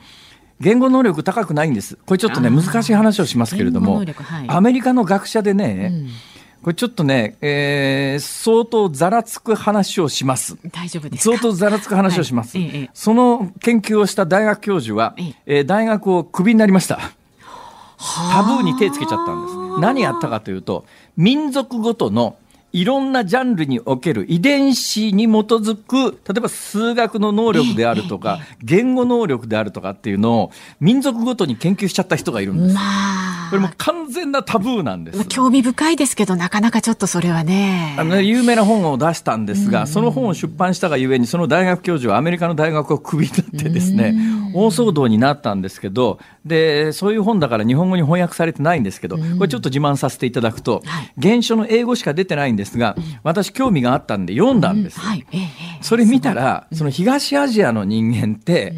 [0.61, 1.97] 言語能力高くないんです。
[2.05, 4.15] これちょっとね、難しい話をしますけれども、はい、
[4.47, 6.09] アメリカの学者でね、うん。
[6.63, 10.57] これちょっとね、えー、相当ざらつく話をします。
[10.71, 12.57] 大丈夫です相当ざらつく話をします。
[12.57, 15.15] はい、その研究をした大学教授は、
[15.47, 16.99] えー、大学をクビになりました。
[18.33, 19.79] タブーに手つけちゃったんです。
[19.79, 20.85] 何やったかというと
[21.17, 22.35] 民族ごとの
[22.73, 32.75] いろんなジャンルにおける遺伝子に基づく、例えば数学の能力であるとか、言語能力であるとかっていうのを民族ごとに研究しちゃった人がいるんです。
[32.75, 35.25] まあ、これも完全なタブーなんです。
[35.25, 37.95] 興味深いですけど、なかなかちょっとそれはね。
[37.97, 44.15] あの、有名な本を出したんですが、その本を出版したがゆえに、その大学教授はアメリカの大学をクビになってですね、
[44.53, 50.81] 大騒動になったんですけど、で、そういう本だから日本語に翻訳されてないんですけど、これちょっと自慢させていただくと、
[51.21, 54.99] 原書の英語しか出てないんですが、私興味があったんで読んだんです。
[55.81, 58.73] それ見たら、その東アジアの人間って、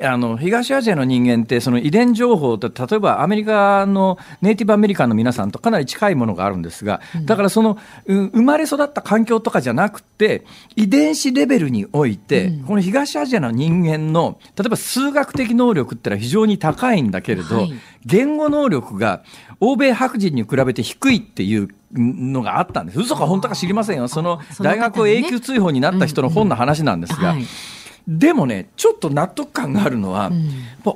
[0.00, 10.44] あの東アジアの人間ってその遺伝情報って例えばアメリカのネイティブアメリカンの皆さんとかなり近いものがあるんですがだからその生まれ育った環境とかじゃなくて
[10.76, 17.66] 遺伝子レベルにおいてこの東アジアの人間の例えば数学的能力ってのは非常に高いんだけれど
[18.04, 19.24] 言語能力が
[19.58, 23.00] 欧米白人に比べて低いっていうのがあったんです。
[23.00, 24.08] 嘘か本当か知りませんよ。
[24.08, 27.34] その大学を永久追放になった人の本の話なんですが。
[28.06, 30.50] でもね、ちょっと納得感があるのは、うん、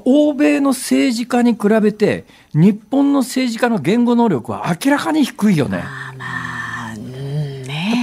[0.07, 2.25] 欧米の政治家に比べて、
[2.55, 5.85] 日本の政治家の言語能力は明らかに低いよね。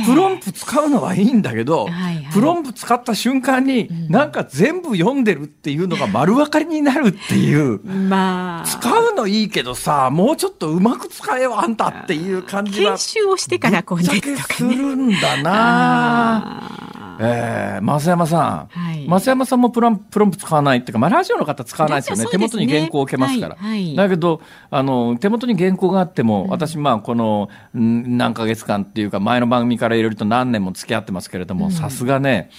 [0.06, 12.92] プロンプ使うのはいいんだけど、はいはい、プロンプ使った瞬間に、なんか全部読んでるっていうのが丸分かりになるっていう、まあ、使うのいいけどさもうちょっとうまく使えよあんたっていう感じは。
[12.92, 16.89] 研修をしてからこうするんだな。
[17.22, 22.30] えー、増山さん、はい、増山さんもプロンプロンプ使わないっていうか、まあ、ラジオの方使わないですよね、ね。
[22.32, 23.56] 手元に原稿を置けますから。
[23.56, 23.70] はい。
[23.70, 32.50] はい、だけどあの、手元に原稿があっても、うん、私、まあ、この何ヶ月間っていうか、前の番組からいろいろと何年も付き合ってますけれども、さすがね、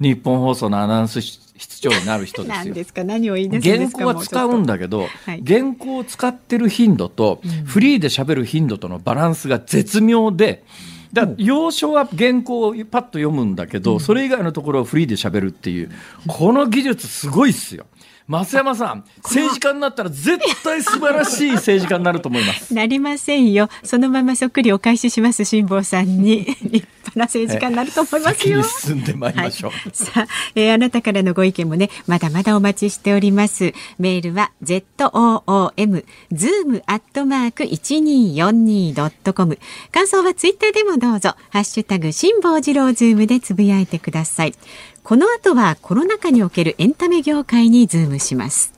[0.00, 2.74] 日本放送のアナウンス室長になる人ですよ。
[2.74, 3.04] ですか？
[3.04, 10.64] 何を言い出す原稿は使うんだけど、はい、原稿を使ってる頻度と、フリーで喋る頻度とのバランスが絶妙で、
[11.12, 15.90] だ要所は原稿をパッと読むんだけど、それ以外のところをフリーで喋るっていう、
[16.26, 17.86] この技術すごいっすよ。
[18.30, 22.70] 増山さん、政治家になったら絶対素晴らしい政治家になると思います。
[22.72, 23.68] なりませんよ。
[23.82, 26.44] そのままそっくりお返しします、辛坊さんに。
[26.62, 28.62] 立派な政治家になると思いますよ。
[28.62, 29.70] 進んでまいりましょう。
[29.72, 33.74] はい、さあ、えー、あなたからのご意見もね、まだまだお待ちしております。
[33.98, 39.58] メールは z o o m zoom アットマーク一二四二ドットコム。
[39.90, 41.34] 感想はツイッターでもどうぞ。
[41.50, 44.54] ハッシュタグ辛坊治郎ズームでつぶやいてください。
[45.02, 48.72] この後はコロナ禍におけるエンタメ業界にズームします。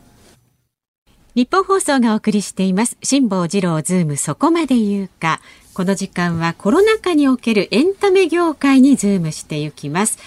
[1.34, 2.96] 日本放送がお送りしています。
[3.02, 5.40] 辛坊治郎ズームそこまで言うか。
[5.74, 10.18] この時間はコロナ禍におけるエンタメ業界にズームしていきます。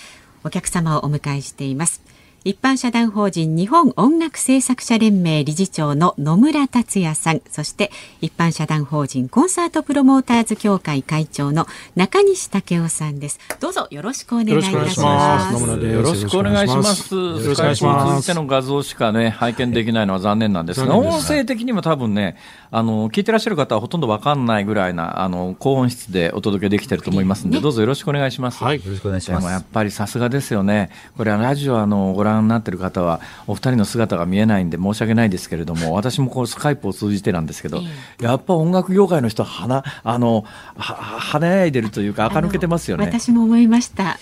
[0.43, 2.01] お客様をお迎えしています。
[2.47, 7.89] 一般社団法人日本音楽制作者連盟理事長の野村達也さんそして
[8.21, 13.39] 一般社団法人コンサートプロモーターズ協会会長の中西武夫さんです。
[13.59, 15.55] どうぞよろしくお願いいたします。
[15.55, 17.15] よろしくお願いします。
[17.15, 18.33] よろしくお願いします。
[18.35, 20.85] の画像しかね拝見できないのは残念なんです。
[20.85, 22.37] が音声的にも多分ね
[22.69, 28.63] あの聞いてらっしゃる方はほとんどわかんないぐらいなあの高音質でお届けできてると思いますので、どうぞよろしくお願いします。
[28.63, 29.47] はいよろしくお願いします。
[29.47, 30.91] やっぱりさすがですよね。
[31.17, 37.81] これはラジオあのご覧になってる方はお二人の姿が見えないんで申し訳ないですけれども 私もこうスカイプを通じてなんですけど、
[38.21, 40.43] やっぱ音楽業界の人は花あの
[40.77, 43.05] は華やいでるというか垢抜けてますよね。
[43.05, 44.17] 私も思いました。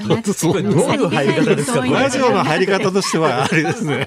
[0.00, 1.86] 違うなどういう入り方ですか？
[1.86, 4.06] ラジオの入り方としては あれですね。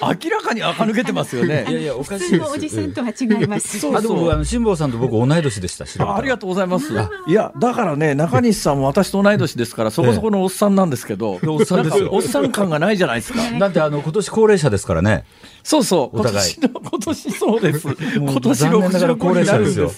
[0.00, 1.64] 明らかに垢抜けてますよね。
[1.68, 3.78] いやいやおかしいですおじさんとは違います。
[3.78, 4.30] そうそう。
[4.32, 6.92] あの辛坊さんと僕同い年でしたありがとうございます。
[7.26, 13.40] いやだからね中西さんも私と同い年ですからそこそこのおっさんなんですけど、おっさんですよ おっさん感がないじゃないですか。
[13.58, 15.24] だってあの今年高齢者ですからね。
[15.62, 16.18] そうそう。
[16.20, 16.54] お互い。
[16.54, 17.88] 今年 そうです。
[18.16, 19.90] 今年65高齢者ですよ。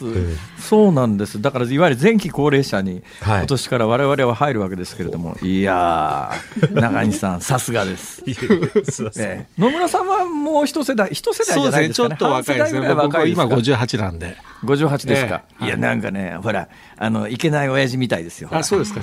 [0.58, 1.40] そうなんです。
[1.40, 6.32] だからいわゆる前期高齢者に、今年から我々は入るわけですけれども、いや
[6.72, 8.22] 中西さんさすがです。
[9.58, 12.10] 野村さんはもう一世代一世代じゃないですかね。
[12.10, 12.94] ちょっと若いですね。
[12.94, 14.36] 僕今58なんで。
[14.64, 15.42] 58ですか。
[15.60, 16.68] いやなんかね、ほら
[16.98, 18.48] あのいけない親父みたいですよ。
[18.52, 19.00] あ、そうですか。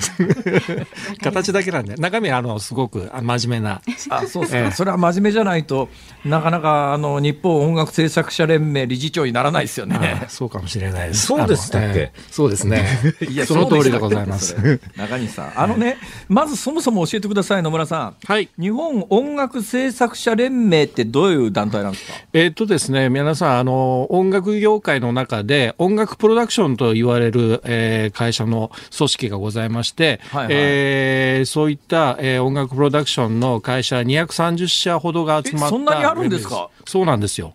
[1.22, 3.80] 形だけなんで、中身あのすごく真面目な。
[4.10, 4.72] あ、そうですか。
[4.72, 5.88] それは真面目じゃないと
[6.24, 10.26] なかなかあの日本音楽制作者連盟理事長にならないですよね。
[10.28, 11.26] そうかもしれないです。
[11.26, 12.12] そうでしたっけ？
[12.30, 12.86] そうですね。
[13.28, 14.80] いやその通りでございます。
[14.96, 18.16] 中西さん、あのね、まずそもそも教えてください野村さん。
[18.24, 18.48] はい。
[18.58, 22.18] 日本音楽制作者連盟ってどういう団体なんですか？
[22.32, 36.70] えっとですね、皆さんあの音楽業界の中で音楽プロダクションと言われる、えー、会社の組織がございまして、はいはい、えー、そういった、えー、音楽プロダクションの会社230社ほどが集まったそんなにあるんですか？
[36.86, 37.54] そうなんですよ。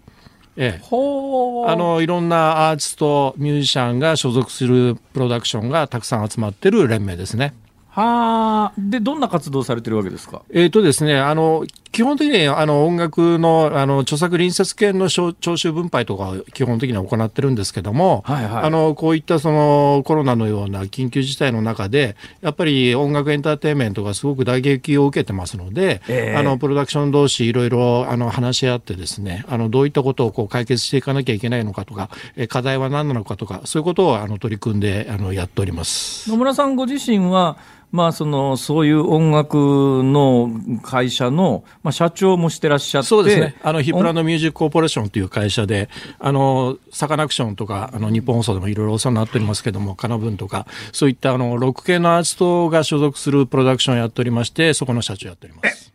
[0.55, 7.55] ええ、あのいろんなアーティストミュージシャンが所属するプロダクションがたくさん集まってる連盟ですね。
[7.95, 8.73] はあ。
[8.77, 10.41] で、どんな活動されてるわけですか？
[10.51, 36.27] えっ、ー、とですね、あの、基本的にあの音楽のあの著作隣接権の徴収分配とかを基本的には行ってるんですけども、はいはい、あのこういったそのコロナのような緊急事態の中で、やっぱり音楽エンターテインメントがすごく打撃を受けてますので、えー、あのプロダクション同士いろいろあの話し合ってですね、あのどういったことをこう解決していかなきゃいけないのかとか、え課題は何なのかとか、そういうことをあの取り組んであのやっております。
[36.31, 37.57] 野村さんご自身は
[37.93, 40.49] まあ、そのそういう音楽の
[40.81, 43.55] 会社の、まあ、社長もしてらっしゃってそうですね。
[43.61, 55.93] あのヒプラノミュージックコーポレーションという会社であのサカナクションとかあの日本放送でもいろいろお世話になっておりますけどもカナブンとかそういったあのロック系のアーティストが所属するプロダクションをやっておりましてそこの社長やっております。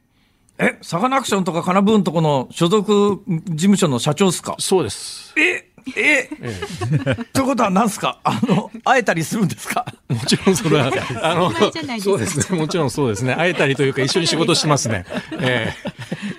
[0.60, 4.54] えサカナクションとかカナブンとこの所属事務所の社長ですか？
[4.58, 5.34] そうです。
[5.38, 8.18] えええということは何すか？
[8.24, 9.86] あの会えたりするんですか？
[10.08, 10.90] もちろんそれは
[11.22, 11.50] あの
[12.00, 12.58] そうですね。
[12.58, 13.34] もちろんそうですね。
[13.34, 15.04] 会えたりというか一緒に仕事してますね、
[15.40, 15.72] え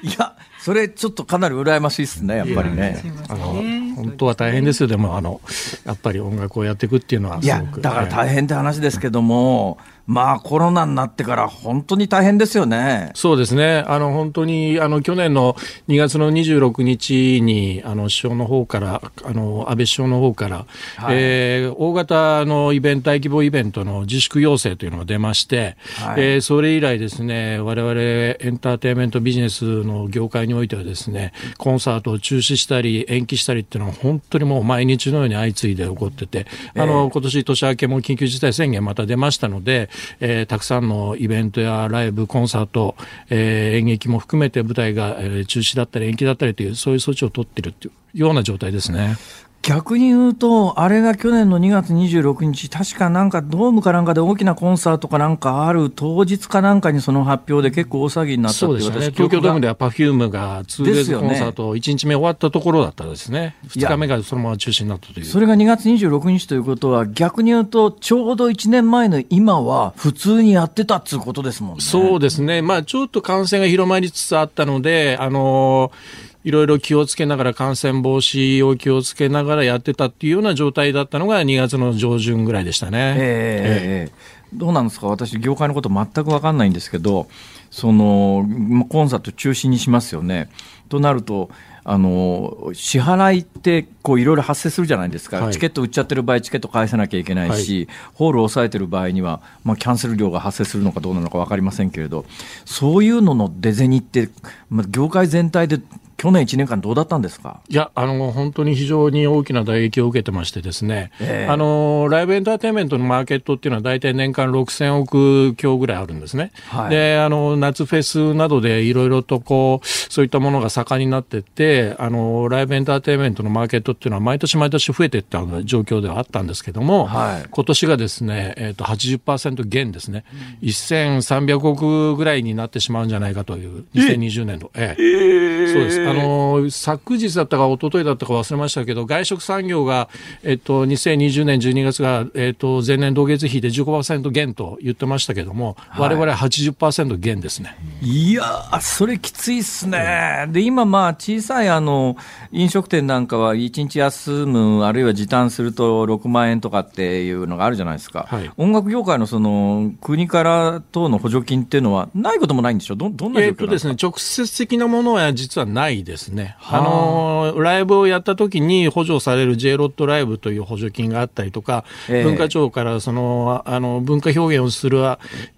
[0.04, 3.02] え、いやそれちょっとかなり羨ましいですねやっぱりね。
[3.28, 3.62] あの
[3.96, 4.88] 本当は大変ですよ。
[4.88, 5.42] でもあの
[5.86, 9.78] やっぱり音楽をやっていくっていうのはいやだから大変って話ですけども、
[10.10, 13.12] まあコロナになってから本当に大変ですよね。
[13.14, 13.84] そうですね。
[13.88, 15.54] あの本当にあの去年の
[15.88, 20.66] 2月の26日にあの首相の方からあの安倍首相の方から、
[20.98, 39.88] はい、えー、大型のイベント大規模イベントの自粛要請というのが出まして、はい、えー、それ以来ですね我々エンターテインメントビジネスの業界においてはですねコンサートを中止したり延期したりっていうのは本当にもう毎日のように相次いで起こってて、あの今年年明けも緊急事態宣言また出ましたので。
[40.20, 42.96] えー、たくさんのイベントやライブ、コンサート、
[43.30, 49.18] えー、演劇も含めて舞台が、え、中止だったり延期だったりという、そういう措置を取っているというような状態ですね。
[49.62, 59.12] 逆に言うと、あれが去年の2月26日、確かなんかドームかなんかで大きなコンサートかなんかある当日かなんかにその発表で結構大騒ぎになったってそうですね。
[59.12, 63.58] 東京ドームでは Perfume が 2days コンサート1日目終わったところだったですね。
[63.68, 65.26] 2日目がそのまま中止になったという。
[65.26, 71.82] それが2月26日ということは、逆に言うと、ちょうど1年前の今は普通にやってたっていうことですもんね。
[71.82, 72.62] そうですね。
[72.62, 83.16] まあちょっと感染が広まりつつあったので、あのーいろいろ気をつけながら感染防止を気をつけながらやってたっていうような状態だったのが2月の上旬ぐらいでしたね。
[83.18, 85.08] えー、えー、どうなんですか？
[85.08, 87.28] 私業界のこと全く分かんないんですけど
[87.70, 88.48] その
[88.90, 90.50] コンサート中止にしますよね。
[90.88, 91.50] となると
[91.84, 102.26] あの支払いってこういろいろ発生するじゃないですか、はい、チケット売っちゃってる場合、チケット返さなきゃいけないし、はい、ホールを抑えてる場合には、まあ、キャンセル料が発生するのかどうなのか分かりませんけれど、
[102.66, 104.30] そういうのの出銭って、
[104.70, 105.80] まあ、業界全体で
[106.20, 107.62] 去年1年間どうだったんですか？
[107.70, 116.52] いや、あの、本当に非常に大きな打撃を受けてましてですね、えー、あの、ライブエンターテインメントのマーケットっていうのは大体年間6000億強ぐらいあるんですね。
[116.68, 130.26] はい、で、あの、夏フェスなどでいろいろとこう、そういったものが盛んになってって、あの、ライブエンターテインメントのマーケットっていうのは毎年毎年増えていった状況ではあったんですけども、はい、今年がですね、えっ、ー、と、80%減ですね、
[130.62, 134.70] うん、1300億ぐらいになってしまうんじゃないかという、2020年度。
[134.76, 134.96] え。
[135.00, 136.09] えー、そうです。
[136.10, 140.10] あの昨日だったか一昨日だったか忘れましたけど外食産業が、
[140.44, 147.78] えっと、2020年12月が、えっと、前年同月比で15%減と言ってましたけども、はい、我々は80%減ですね。
[148.02, 148.44] いや
[148.82, 152.18] それきついっすね、で今、まあ、小さいあの
[152.52, 166.56] 飲食店なんかは1日休む、あるいは時短すると6万円とかっていうのがあるじゃないですか、はい、音楽業界のその国から等の補助金っていうのは、ないこともないんでしょ、どどんな状況ですね、直接的なものは実はないですね。
[166.62, 175.00] あのライブをやった時に補助される J ロットライブという補助金があったりとか、えー、文化庁からそのあの文化表現をする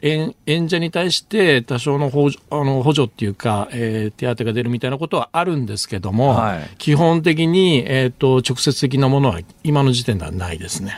[0.02, 10.94] 演演者に対して多少の補助あの補助っていうか、えー、手当が出るみたいなことはあるんですけども、はい、基本的に、えーと、直接的なものは今の時点ではないですね。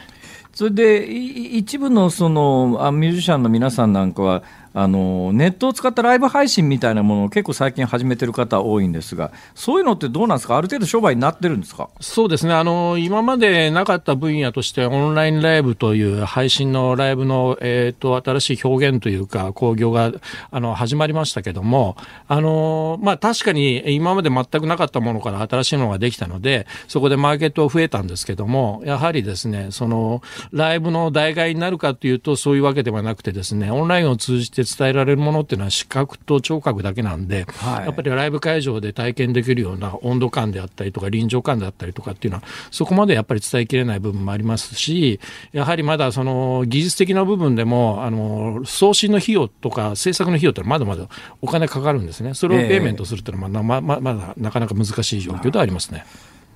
[0.53, 4.43] それで一部のそのあミュージシャンの皆さんなんかは
[4.73, 11.89] あのネットを使ったライブ配信みたいなものを結構最近始めてる方多いんですが、そういうのってどうなんですか、ある程度商売になってるんですか？
[12.01, 12.53] そうですね。
[12.53, 20.11] あの、今までなかった分野として、オンラインライブという配信のライブの、えーと、新しい表現というか、興行が
[20.51, 21.95] あの始まりましたけども、
[22.27, 30.21] あのまあ、確かに今まで全くなかったものから新しいものができたので、そこでマーケット増えたんですけども、やはりですねその
[30.51, 45.19] ライブの代替になるかというと、そういうわけではなくてですね、オンラインを通じてして伝えられるものっていうのは視覚と聴覚だけなんで、はい、やっぱりライブ会場で体験できるような温度感であったりとか臨場感であったりとかっていうのはそこまでやっぱり伝えきれない部分もありますし
[45.51, 51.07] やはりまだその技術的な部分でもあの送信の費用とか制作の費用ってまだまだ
[51.41, 52.33] お金かかるんですね。
[52.33, 56.05] それをペイメントするっていうのはま,、ままだなかなか難しい状況ではありますね。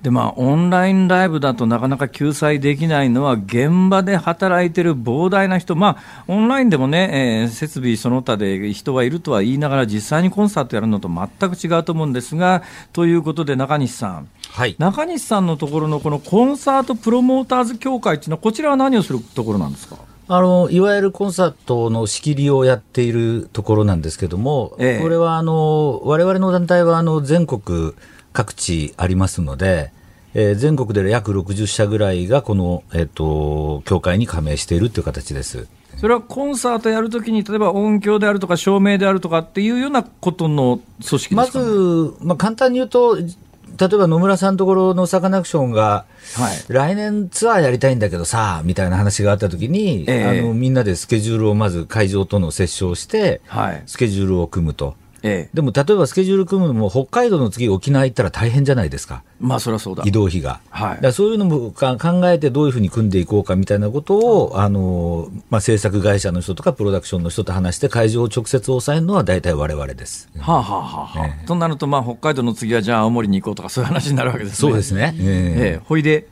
[0.02, 19.96] でまあ、オンラインライブだとなかなか救済できないのは、現場で働いてる膨大な人、まあ、オンラインでもね、えー、設備その他で人はいるとは言いながら、実際にコンサートやるのと全く違うと思うんですが、ということで、中西さん、はい、中西さんのところのこのコンサートプロモーターズ協会っていうのは、こちらは何をするところなんですか？
[20.30, 27.94] あのいわゆるコンサートの仕切りをやっているところなんですけども、ええ、これはあの我々の団体はあの全国
[28.38, 29.90] 各地ありますので、
[30.32, 35.66] えー、全国で約60社ぐらいがこの、えーと、協会に加盟しているという形です。
[35.96, 46.04] それはコンサートやるときに、例えば音響であるとか、照明であるとかっていうようなことの組織、ね、まず、まあ、簡単に言うと、例えば野村さんのところのサカナクションが、
[46.36, 54.94] はい、来年ツアーやりたいんだけどさ、みたいな話があったときに、えー、あの、みんなでスケジュールをまず会場との折衝して、はい、スケジュールを組むと。
[55.22, 59.24] ええ、でも例えばスケジュール組むのも北海道の次沖縄行ったら大変じゃないですか。
[59.40, 60.04] まあそりゃそうだ。
[60.06, 60.60] 移動費が。
[60.70, 61.00] はい。
[61.00, 61.96] だそういうのも考
[62.30, 70.28] えてどういうふうに組んでいこうかみたいなことを、あの、まあ制作会社の人とかプロダクションの人と話して会場を直接抑えるのは大体我々です。
[70.38, 71.26] はあはあはあ。
[71.26, 74.56] ええ、となるとまあ北海道の次はじゃあ青森に行こうとかそういう話になるわけですね。
[74.56, 75.16] そうですね。
[75.18, 76.28] えええほいで、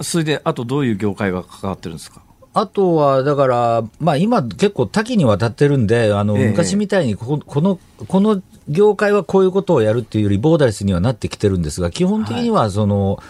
[0.00, 2.20] それであとどういう業界が関わってるんですか？
[2.54, 7.78] あとは、だから、まあ今結構多岐にわたってるんで、あの、昔みたいにこ、この、
[8.08, 13.26] この業界はこういうことをやるっていうより、ボーダレスにはなってきてるんですが、基本的には、その、はい、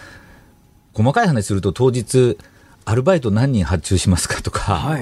[0.95, 2.37] 細かい話すると当日、
[2.85, 4.97] アルバイト何人発注しますかとか、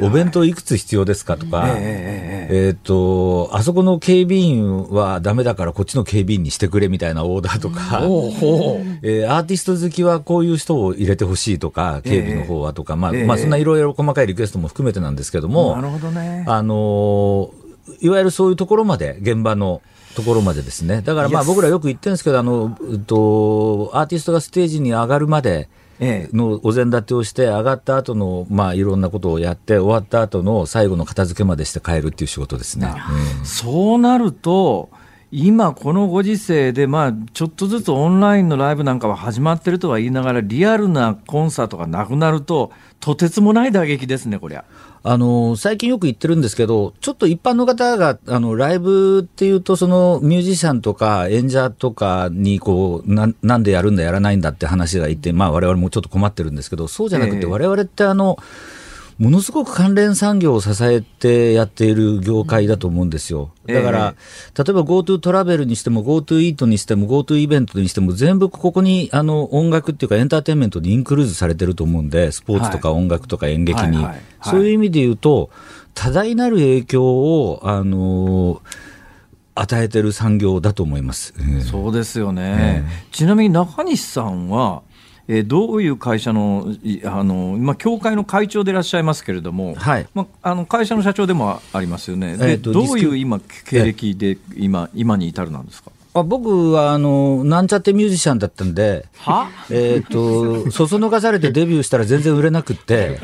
[0.00, 8.00] お弁当いくつ必要ですかとか、えっ、と、あそこの警備員はダメだからこっちの警備員にしてくれみたいなオーダーとか、
[9.02, 16.44] えー、アーティスト好きはこういう人を入れてほしいとか、警備の方はとか、まあ、まあそんないろいろ細かいリクエストも含めてなんですけども、なるほどね。
[16.48, 17.52] あの
[18.00, 19.82] いわゆるそういうところまで、現場の、
[20.14, 21.00] ところまでですね。
[21.02, 25.68] だからまあ僕らよく言ってるんですけど、あの、えっと、アーティストがステージに上がるまで、
[26.32, 32.92] のお膳立てをして上がった後のまあいろんなことをやって終わった後の最後の片付けまでして帰るっていう仕事ですね。
[33.38, 34.90] うん、そうなると
[35.34, 44.66] 今このご時世で、まあ、ちょっとずつオンラインのライブなんかは始まってるとは言いながら、リアルなコンサートがなくなると、とてつもない打撃ですね、こりゃ。
[45.04, 58.38] あの、最近よく言ってるんですけど、ちょっと一般の方が、あの、ライブっていうと、その、ミュージシャンとか演者とかに、こう、な、なんでやるんだ、やらないんだって話がいて、まあ、我々もちょっと困ってるんですけど、そうじゃなくて、我々ってあの、
[59.18, 63.50] ものすごく関連産業を支えてやっている業界だと思うんですよ。
[63.66, 64.14] だから、
[64.56, 74.04] 例えば GoTo トラベルにしても GoTo イートにしても GoTo イベントにしても全部ここにあの音楽っていうかエンターテインメントにインクルーズされてると思うんで、スポーツとか音楽とか演劇に。
[74.44, 75.50] そういう意味で言うと、
[75.94, 78.92] 多大なる影響を、あのー
[79.54, 81.34] 与えてる産業だと思います。
[81.70, 82.84] そうですよね。
[83.12, 84.82] ちなみに中西さんは、
[85.34, 86.66] えー、どういう会社の
[87.04, 90.06] あの、まあ、協会の会長でいらっしゃいますけれども、はい。
[90.12, 95.90] まあ、あの会社の社長でもありますよね、で、えー、どういう今、経歴で今今に至るなんですか？
[96.14, 99.48] あ僕はあのなんちゃってミュージシャンだったんで、は？
[99.70, 103.18] えーと、 そそのかされてデビューしたら全然売れなくって、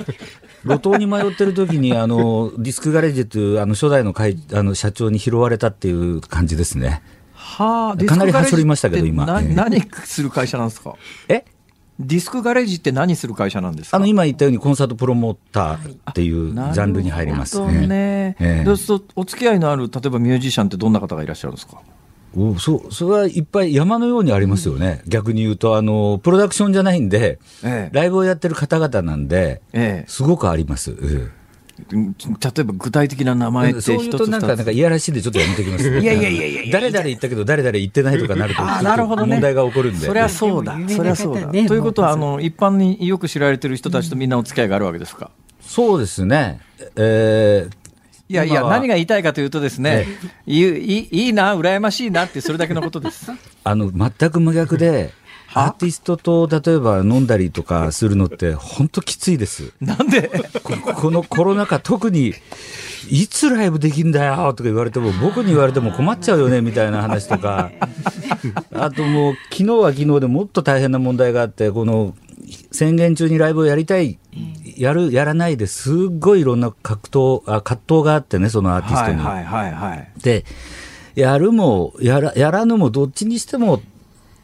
[0.65, 7.03] 路頭に迷ってる時にあにディスクガレージというあの初代の会あの社長に拾われたっていう感じですね。
[7.35, 9.27] はあ、かなりはしょりましたけど、今。
[9.27, 10.95] 何する会社なんですか？
[11.29, 11.45] え？
[12.01, 13.97] ディスクガレージって何する会社なんですか？
[13.97, 18.37] あの今言ったようにコンサートプロモーターっていうジャンルに入りますね。
[18.39, 18.63] ね。
[18.65, 21.81] そうするとお付き合いのある例えばミュージシャンってどんな方がいらっしゃるんですか？
[22.37, 30.95] おそうそれはいっぱい山のようにありますよね、うん、逆に言うとあの、プロダクションじゃないんで、ええ、ライブをやってる方々なんで、ええ、すごくあります。
[31.03, 31.31] え
[31.91, 35.89] 例えば具体的な名前ってそういうとなんか、なんかいやらしいんでちょっとやめておきます。
[35.89, 40.07] いやいやいやいや誰々言ったけど誰々言ってないとかなると、なるほど問題が起こるんで。
[40.07, 40.77] そりゃそうだ。
[40.89, 41.49] そりゃそうだ。
[41.49, 46.61] ということは、あの、一般によく知られてる人たちとみんなお付き合いがあるわけですか、そうですね。
[46.97, 47.73] えー、
[48.29, 50.07] いやいや、何が言いたいかというとですね、
[50.47, 53.33] いいいいな、羨ましいなって、それだけのことです。
[53.65, 55.13] あの、全く真逆で、
[55.65, 59.73] アーティストと例えば飲んだりとかするのって本当きついです。
[59.81, 60.31] なんで？
[60.97, 62.35] このコロナ禍特に
[63.11, 67.71] いつライブできんだよとか言われても僕に言われても困っちゃうよねみたいな話とか。
[68.73, 72.15] あともう昨日は昨日でもっと大変な問題があってこの
[72.73, 74.19] 宣言中にライブをやりたい
[74.77, 79.21] やる、やらないですっごいいろんな格闘あ葛藤があってね、そのアーティストに。
[79.21, 80.45] はいはいはい、はい、で、
[81.15, 83.83] やるもやら、やらぬもどっちにしても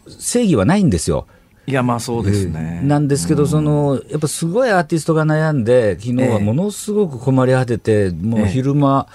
[0.09, 1.27] 正義はないんですよ。
[1.67, 2.81] いや、まあそうですね。
[2.85, 9.09] なんですけど、その、やっぱすごいアーティストが悩んで、昨日はものすごく困り果てて、もう昼間、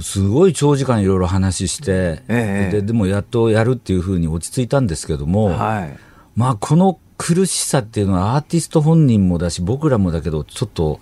[0.00, 5.96] すごい長時間いろいろ話して、で、でもやっとやるっていうふうに落ち着いたんですけども、はい、
[6.36, 11.00] まあこの苦しさっていうのはアーティスト本人もだし、僕らもだけど、ちょっと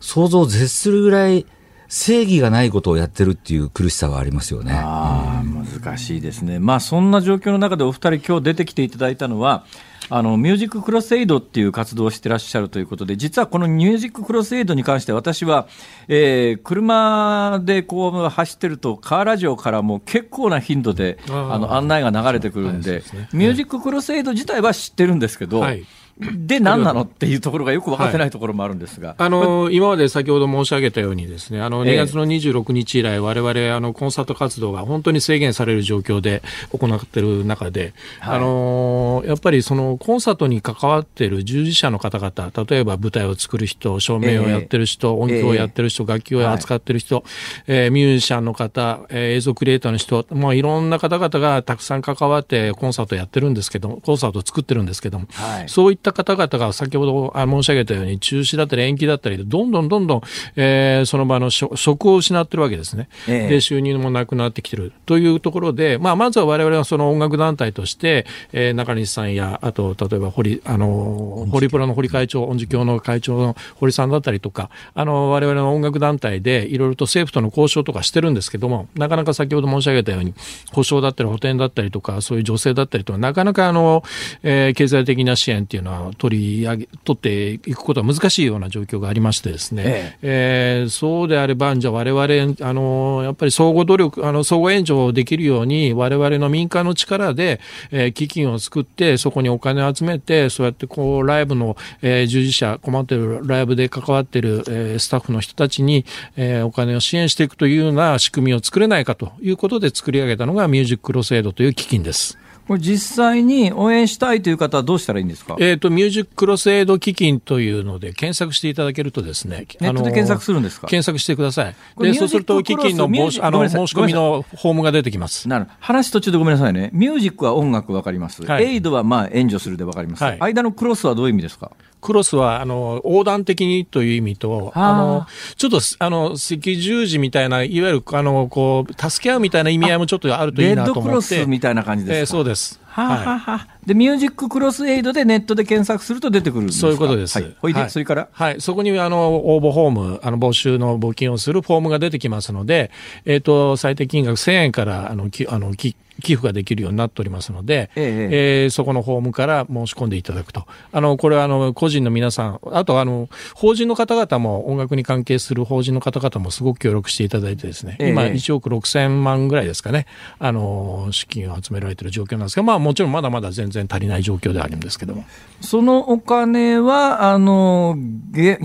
[0.00, 1.46] 想像を絶するぐらい、
[1.88, 4.72] 正義がないことをやってるっていう苦しさはありますよね。
[4.74, 6.58] あ難しいですね。
[6.58, 9.64] まあそんな状況の中でお二人今日出てきていただいたのは、
[10.10, 15.66] あのミュージッククロスエイドっていう活動をしてらっしゃるということで、実はこのミュージッククロスエイドに関して私は、
[16.08, 25.86] えー、車でこう走ってると、カーラジオからも結構な頻度であの案内が流れてくるんで、ミュージッククロスエイド自体は知ってるんですけど、はい
[26.20, 36.42] で何なのっていうところがよく分かってないところもあるんですが、はい、あの今まで先ほど申し上げたようにですねあの2月の26日以来、われわれあのコンサート活動が本当に制限される状況で
[36.72, 47.24] 行っている中で、はい、あのやっぱりそのコンサートに関わっている従事者の方々例えば舞台を作る人照明をやってる人、音響をやってる人、楽器を扱ってる人、はい、
[47.66, 55.26] えー、ミュージシャンの方、えー、映像クリエイターの人、もういろんな方々がたくさん関わってコンサートやってるんですけどコンサートを作ってるんですけども、
[55.66, 60.22] そういった方々が先ほど申し上げたように中止だったり延期だったりでどんどんどんどん、
[60.56, 64.92] えー、その場の職を失ってるわけですね、ええ、で収入もなくなってきてる。
[65.06, 80.34] というところで、まあ、まずは我々はその音楽団体として、えー、中西さんやあと例えば堀あの堀プロの堀会長音樹協の会長の堀さんだったりとかあの我々の音楽団体でいろいろと政府との交渉とかしてるんですけどもなかなか先ほど申し上げたように
[80.72, 84.02] 保証だったり補填だったりとかそういう助成だったりとかなかなかあの、
[84.42, 106.04] えー、経済的な支援っていうのは取り上げ取っていくことは難しいような状況がありましてですね、えええー、そうであれば、じゃあ我々、あの、やっぱり相互努力、あの、相互援助できるように、我々の民間の力で、えー、基金を作って、そこにお金を集めて、そうやってこう、ライブの、えー、従事者、困ってるライブで関わってる、えー、スタッフの人たちに、
[106.36, 112.38] えー、お金を支援していくというような仕組みを作れないかということで作り上げたのがミュージッククロスエイドという基金です。
[112.68, 115.56] これ実際に応援したいという方はどうしたらいいんですか？
[115.58, 120.86] えっ、ー、と、ミュージッククロスエイド基金というので検索していただけるとですね、ネットで検索するんですか？
[120.86, 121.74] 検索してください。
[121.98, 125.48] で、そうすると基金の申しあの申し込みのフォームが出てきます。
[125.48, 126.90] なる話途中でごめんなさいね。
[126.92, 128.44] ミュージックは音楽わかります。
[128.44, 130.38] はい、エイドはまあ援助するでわかります、はい。
[130.40, 131.72] 間のクロスはどういう意味ですか？
[132.00, 135.26] クロスは、あの、横断的にという意味と、あの、
[135.56, 141.08] ちょっと、あの、赤十字みたいな、いわゆる、あの、こう、助け合うみたいな意味合いもちょっとあるといいなと思って。
[141.08, 142.80] レッドクロスみたいな感じですか、えー、そうです。
[142.86, 147.40] はあ、ははあ、で、ミュージッククロスエイドでネットで検索すると出てくるんですそういうことです。
[147.40, 147.56] はい。
[147.58, 148.28] ほいで、はい、それから？
[148.30, 148.60] はい。
[148.60, 152.90] そこに、あの、応募フォーム、あの、募集の募金をするフォームが出てきますので、
[153.24, 160.66] えっ、ー、と、最低金額1000円から、あの、きあのき寄付ができるようになっておりますので、えええー、そこのホームから申し込んでいただくと。
[160.92, 170.06] あの、これはあの、個人の皆さん、あとあの、法人の方々も、音楽に関係する法人の方々もすごく協力していただいてですね、え今1億6000万ぐらいですかね、
[170.38, 175.24] あの、資金を集められている状況なんですが、まあもちろんまだまだ全然足りない状況ではあるんですけども。
[175.60, 177.96] そのお金は、あの、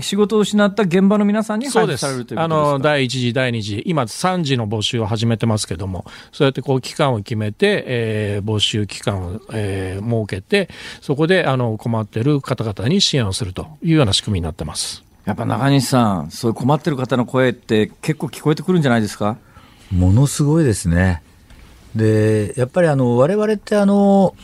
[0.00, 2.70] 仕事を失った現場の皆さんに配布されるということですか？
[2.70, 10.68] あの、第1次、第2次、今3次の募集を始めてますけども、そうやってこう期間を決めて、えー、募集期間を、えー、設けて、
[11.00, 15.02] そこであの困っている方々に支援をするというような仕組みになってます。
[15.24, 19.36] やっぱ中西さん、そういう困ってる方の声って結構聞こえてくるんじゃないですか？
[19.90, 21.22] ものすごいですね。
[21.94, 24.34] で、やっぱりあの、我々ってあの、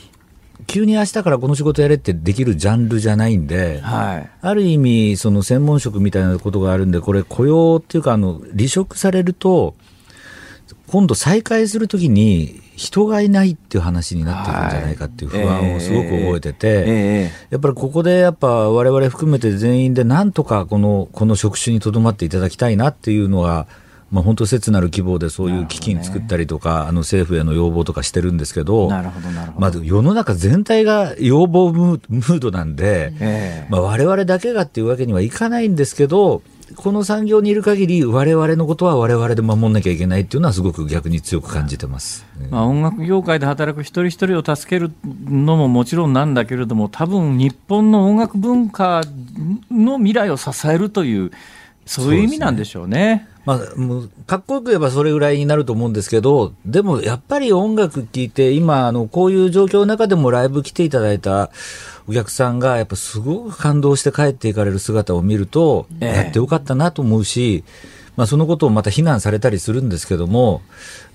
[0.70, 9.74] 急に明日からこの仕事やれってできるジャンルじゃないんで、はい、ある意味、その専門職みたいなことがあるんで、これ雇用っていうか、あの、離職されると、
[10.86, 23.66] 今度再開するときに人がいないっていう話になっていくんじゃないかっていう不安をすごく覚えてて、やっぱりここでやっぱ我々含めて全員でなんとかこのこの職種にとどまっていただきたいなっていうのが、
[24.10, 29.60] まあ、本当切なる希望でそういう基金作ったりとか、ね、あの政府への要望とかしてるんですけど、なるほどなるほど。
[29.60, 36.42] まず世の中全体が要望ムードなんで、えーまあ、我々だけがっていうわけにはいかないんですけど、
[36.76, 49.02] この産業にいる限り、われわれのことはわれわれで守んなきゃいけないっていうのは、すごく逆に強く感じてます、まあ、音楽業界で働く一人一人を助けるのももちろんなんだけれども、多分日本の音楽文化
[49.70, 51.32] の未来を支えるという、
[51.86, 53.26] そういう意味なんでしょうね。
[53.46, 53.58] まあ、
[54.26, 61.50] かっこよく言えばそれぐらいになると思うんですけど、でもやっぱり音楽聴いて、今、あの、こういう状況の中でもライブ来ていただいた
[62.06, 67.64] お客さんが、やっぱすごく感動して帰っていかれる姿を見ると、ええやってよかったなと思うし、
[68.16, 70.60] まあ、そのことをまた非難されたりするんですけども、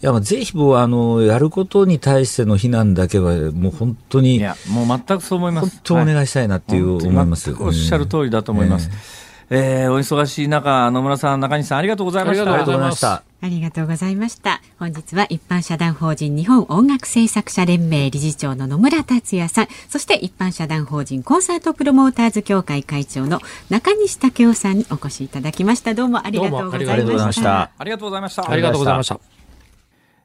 [0.01, 5.69] いや、まあぜひ僕は、あの、やることに対しての非難だけは、もう本当に、いや、もう全くそう思います。
[5.69, 7.53] 本当お願いしたいなっていう思います。
[7.59, 8.89] おっしゃる通りだと思います。
[8.91, 12.41] えーお忙しい中、野村さん、中西さん、ありがとうございました。
[12.41, 14.61] ありがとうございましたあありがとうございました。
[14.79, 23.39] 本日は一般社団法人日本音楽制作者連盟理事長の野村達也さん、そして一般社団法人コンサートプロモーターズ協会会長の
[23.69, 25.93] 中西武夫さんにお越しいただきました。
[25.93, 27.41] どうもありがとうございどうもありがとうございまし。
[27.43, 27.71] た。
[27.77, 28.49] ありがとうございました。
[28.49, 29.34] ありがとうございました。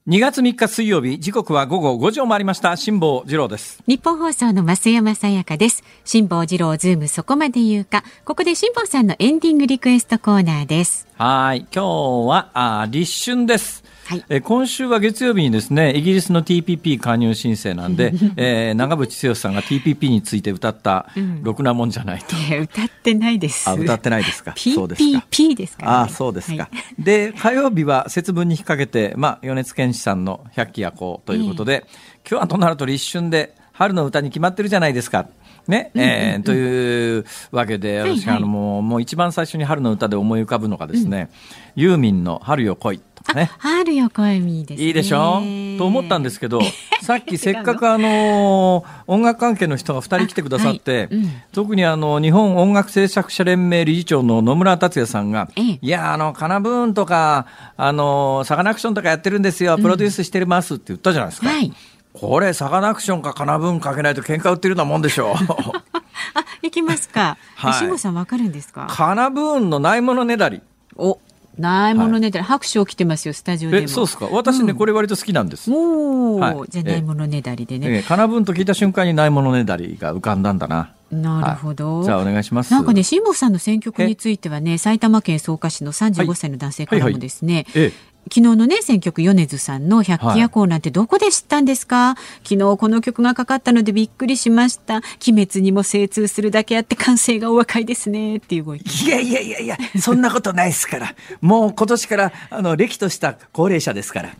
[0.08, 2.74] 2月3日水曜日、時刻は午後5時を回りました。
[2.74, 3.82] 辛坊治郎です。
[3.86, 5.84] 日本放送の増山さやかです。
[6.06, 8.02] 辛坊治郎ズームそこまで言うか。
[8.24, 11.06] ここで辛坊さんのエンディングリクエストコーナーです。
[11.18, 11.66] はい。
[11.70, 11.84] 今日
[12.30, 13.84] は、あー立春です。
[14.10, 21.06] はいえー今週は月曜日にですね、イギリスの TPP 加入申請なんで、 えー長渕剛さんが TPP について歌った、
[21.42, 22.34] ろくなもんじゃないと。
[22.50, 23.70] えー歌ってないです。
[23.70, 24.54] あ、歌ってないですか？
[24.56, 25.24] そうですか。
[25.30, 25.96] PPP ですから、ね。
[25.98, 26.64] ああ、そうですか。
[26.64, 31.86] はいで、火曜日は節分に引っ掛けて、まあ、米津玄師さんの百鬼夜行ということで、
[32.28, 35.26] 今日はとなると立春で、春の歌に決まってるじゃないですか。
[35.68, 41.30] ね、えーというわけで、私、はいはいあの、もう、もう一番最初に春の歌で思い浮かぶのがですね、
[41.76, 43.50] ユーミンの春よ来いとかね。
[43.58, 44.86] 春よ恋みです、ね。
[44.86, 45.42] いいでしょ？
[45.78, 46.60] と思ったんですけど、
[47.02, 57.46] さっきせっかくあの音楽関係の人が2人来てくださって、あはいうん特にあの日本音楽制作者連盟理事長の野村達也さんが、ええいや、あの、カナブーンとか、
[57.76, 61.48] あの、サカナクションとかやってるんですよ、プロデュースしてますって言ったじゃないですか。
[61.48, 61.72] はい
[62.12, 65.30] これ、サカナクションかカナブーンかけないと喧嘩売ってるようなもんでしょ？
[65.30, 65.34] う。
[66.34, 67.36] あ、行きますか。
[67.54, 68.88] はいさんわかるんですか？
[68.90, 70.60] カナブーンのないものねだり。
[70.96, 71.18] お、
[71.60, 74.26] ないものねだり、拍手起きてますよ、スタジオでそうですか？
[74.32, 75.70] 私ね、これ割と好きなんです。
[75.70, 77.88] おお、はいじゃあないものねだりでね。
[77.90, 80.92] ええカナブーンと聞いた瞬間にないものねだりが浮かんだんだな。
[81.10, 81.98] なるほど。
[81.98, 82.72] はいじゃあお願いします。
[82.72, 92.14] なんかね、辛坊さんの選曲についてはね、埼玉県草加市の35歳の男性からもですね、ええ昨日のね、選曲米津さんの百鬼夜行なんてどこで知ったんですか、
[92.44, 94.98] 昨日この曲がかかったのでびっくりしました。
[95.28, 99.06] 鬼滅にも精通するだけあって感性がお若いですね、っていうご意見。
[99.06, 101.14] いやいやいやいや、そんなことないですから。
[101.42, 104.30] もう今年から、あの、歴とした高齢者ですから。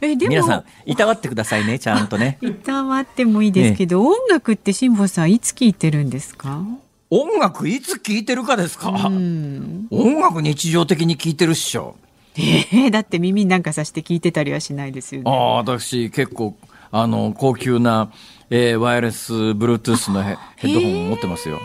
[0.00, 2.38] え、でも、皆さん、いたわってくださいね、ちゃんとね。
[2.42, 6.62] いたわってもいいですけど、音楽って辛坊さんいつ聴いてるんですか？
[7.10, 8.88] 音楽いつ聴いてるかですか？
[8.88, 9.86] うん。
[9.90, 11.96] 音楽日常的に聴いてるっしょ。
[12.36, 15.30] えー、だって耳なんかさして聞いてたりはしないですよね。
[15.30, 16.56] ああ、私結構、
[16.90, 18.10] あの、高級な、
[18.50, 21.60] えーワイヤレス、Bluetooth のヘヘッドホンを持ってますよ。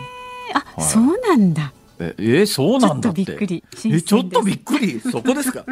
[0.76, 1.72] あ、そうなんだ。
[1.98, 3.24] え、えーそうなんだって。
[3.24, 3.64] ちょっとびっくり
[3.96, 5.00] え、ちょっとびっくり。
[5.00, 5.64] そこですか。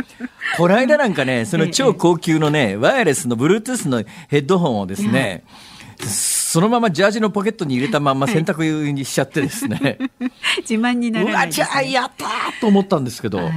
[0.57, 5.45] この間なんかね、 その超高級のね、ワイヤレスの Bluetooth のヘッドホンをですね、
[6.05, 9.99] そのままジャージのポケットに入れたまんま洗濯にしちゃってですね、
[10.69, 13.53] 自慢になうわ、らないです、じゃあやったーと思ったんですけど、はい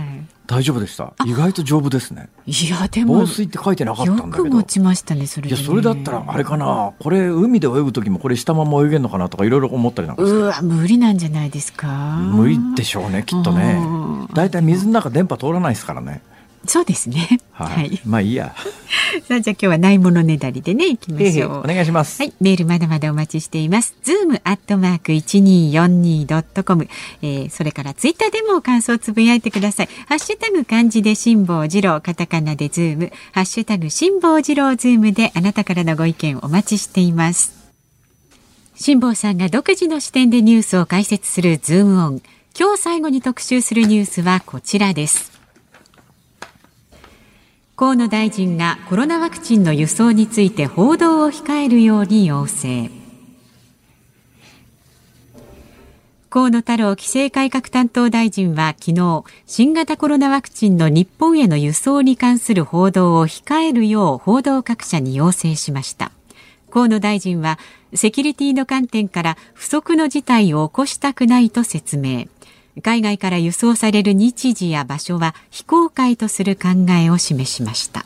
[0.51, 1.13] 大丈夫でした？
[1.25, 2.27] 意外と丈夫ですね。
[2.45, 4.63] いや、でも、防水って書いてなかったんだけどよく持。
[4.63, 5.65] ちましたね、それで、いや、ね。
[5.65, 11.87] それだったらあれかな、これ海で泳ぐ時もこれしたまま泳げるのかなとかいろいろ思ったりなんかうわ、無理なんじゃないですか。
[11.87, 13.85] 無理でしょうね、きっとねう
[14.23, 14.27] ん。
[14.33, 16.21] 大体水の中電波通らないですからね。
[16.65, 17.39] そうですね。
[17.51, 17.99] ははいい。。
[18.05, 18.55] まあいいや。
[19.27, 21.59] さあ、じゃあ今日はないものねだりでね、行きましょう。
[21.59, 22.21] お願いします。
[22.21, 22.33] はい。
[22.39, 23.95] メールまだまだお待ちしています。
[24.03, 26.87] ズームアットマーク 1242.com。
[27.23, 29.89] えー、それからツイッターでも感想をつぶやいてください。
[30.07, 37.53] ハッシュタグ漢字で辛坊治郎、カタカナでズーム、ハッシュタグ辛坊治郎ズームであなたからのご意見お待ちしています。
[38.75, 42.21] 辛坊さんが独自の視点でニュースを解説するズームオン。
[42.59, 45.30] 今日最後に特集するニュースはこちらです。
[47.81, 52.91] 河野大臣がコロナワクチンの輸送について報道を控えるように要請。
[56.29, 66.11] 河野太郎規制改革担当大臣は昨日、新型コロナワクチンの日本への輸送に関する報道を控えるよう報道各社に要請しました。
[66.69, 67.57] 河野大臣は、
[67.95, 72.27] セキュリティの観点から不測の事態を起こしたくないと説明。
[72.83, 78.05] 海外から輸送される日時や場所は非公開とする考えを示しました。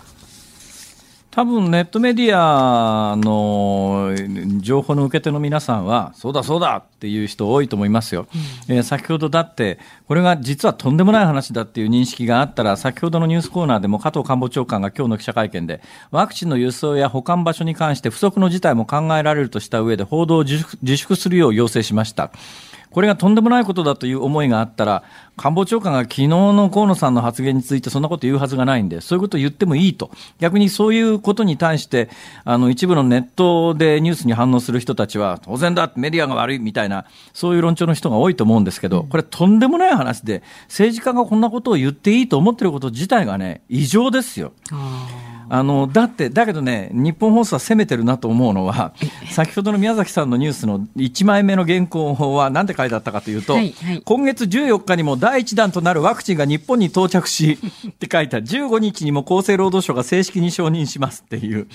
[1.35, 4.13] 多分ネットメディアの
[4.61, 8.25] 情報の受け手の皆さんは、そうだそうだっていう人多いと思いますよ。
[8.69, 20.63] えー先ほどだって、これが実はとんでもない話だっていう認識があったら、先ほどのニュースコーナーでも加藤官房長官が今日の記者会見で、ワクチンの輸送や保管場所に関して不測の事態も考えられるとした上で報道を自
[20.95, 22.31] 粛するよう要請しました。
[22.95, 25.03] これがとんでもないことだという思いがあったら、
[25.35, 30.11] 官房長官が昨日の河野さんの発言についてそんなこと言うはずがないんで、そういうことを言ってもいいと。
[30.39, 32.07] 逆にそういうことに対して、
[32.45, 44.53] あの、一部のネットでニュースに反応する人たちは、当然だ、メディアが悪いみたいな、そういう論調の人が多いと思うんですけど、これとんでもない話で、政治家がこんなことを言っていいと思ってること自体がね、異常ですよ。
[44.71, 48.93] あのだって、だけどね、日本放送は攻めてるなと思うのは、
[49.29, 57.57] 先ほどの宮崎さんのニュースの1枚目の原稿は、なんて書いてあったかというと、はいはい、今月14日にも第1弾となるワクチンが日本に到着し
[57.89, 61.67] って書いてある、15日にも厚生労働省が正式に承認しますっていう、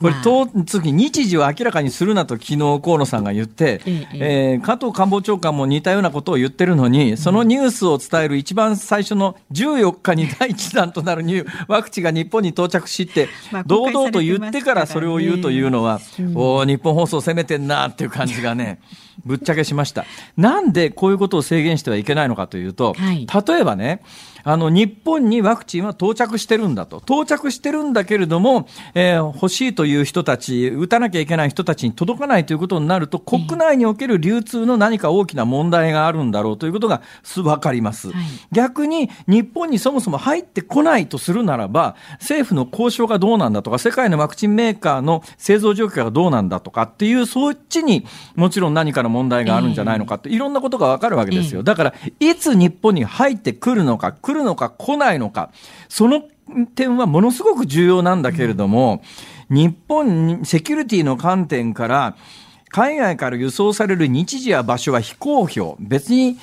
[0.00, 11.22] これ、と次、日時を明らかにするなと、昨日河野さんが言って、ええー、加藤官房長官も似たようなことを言ってるのに、そのニュースを伝える一番最初の14日に第1弾となる
[11.68, 13.06] ワクチンが日本に到着し、
[13.66, 16.00] 堂々と言ってからそれを言うというのは、
[16.34, 18.80] お日本放送攻めてんなっていう感じがね、
[19.24, 20.04] ぶっちゃけしました。
[20.36, 24.02] なんでこういうことを制限してはいけないのかというと、例えばね、
[24.44, 26.98] あの、日本にワクチンは到着してるんだと。
[26.98, 37.02] 到着してるんだけれども、えー、欲しいという人たち、打たなきゃいけない人たちに届かないということになると、国内における流通の何か大きな問題があるんだろうということが
[37.44, 51.62] わかります、はい、逆に、日本にそもそも入ってこないとするならば、政府の交渉がどうなんだとか、世界のワクチンメーカーの製造状況がどうなんだとかっていう、そっちにもちろん何かの問題があるんじゃないのかって、いろんなことがわかるわけですよ。
[51.62, 55.50] だから、いつ日本に入ってくるのか、来るのか来ないのか、
[55.88, 56.22] その
[56.74, 59.02] 点はものすごく重要なんだけれども、
[59.48, 62.16] 日本、セキュリティの観点から、
[62.70, 65.76] 海外から輸送される日時や場所は非公表。
[65.78, 66.38] 別に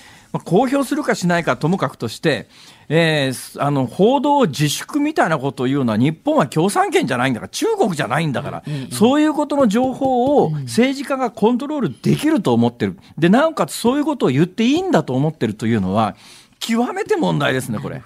[0.45, 2.47] 公表するかしないかともかくとして、
[2.89, 12.97] えー、あの、報道自粛みたいなことを言うのは日本は共産権じゃないんだから、中国じゃないんだから、そういうことの情報を政治家がコントロールできると思ってる。
[13.17, 16.15] で、なおかつそういうことを言っていいんだと思ってるというのは、
[16.59, 18.01] 極めて問題ですね、これ。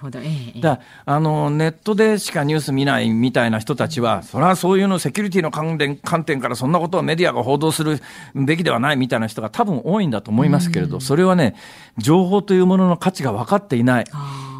[0.60, 8.00] だあのネットでしかニュース見ないみたいな人たちは、それはそういうのセキュリティの関連観点からそんなことをメディアが報道する
[8.34, 11.56] べきではないみたいな人が多分多いんだと思いますけれど、それはね、
[11.98, 14.04] 情報というものの価値が分かっていない。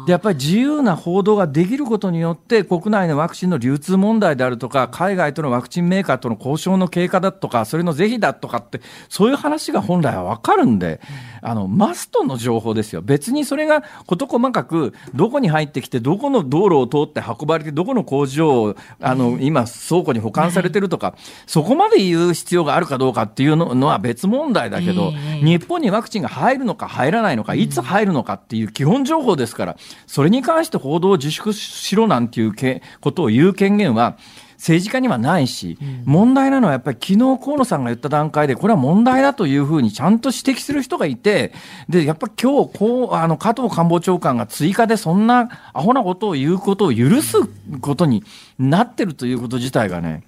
[0.05, 11.01] でやっぱり自由な報道ができることによって、国内のワクチンの流通問題であるとか、海外とのワクチンメーカーとの交渉の経過だとか、それの是非だとかって、そういう話が本来は分かるんで、
[11.41, 21.15] あのマストの情報ですよ、別にそれが事細かく、どこに入ってきて、どこの道路を通って運ばれて、どこの工場をあの今、倉庫に保管されてるとか、
[21.47, 29.77] そこまで言う必要があるかどうかっていうのは別問題だけど、日本にワクチンが入るのか入らないのか、いつ入るのかっていう基本情報ですから、
[30.07, 34.17] それに関して報道を自粛しろなんていうけことを言う権限は、
[34.57, 41.53] 政治家にはないし、問題なのはやっぱり昨日河野さんが言った段階で、これは問題だというふうにちゃんと指摘する人がいて、
[41.89, 47.37] で、やっぱり今日、こう、あの、加藤官房長官が追加でそんなアホなことを言うことを許す
[47.81, 48.23] ことに
[48.57, 50.23] なってるということ自体がね、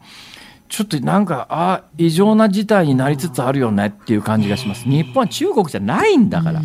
[0.70, 4.84] ちょっとなんか、あ異常な事態になりつつあるよねっていう感じがします。
[4.84, 6.62] 日本は中国じゃないんだから。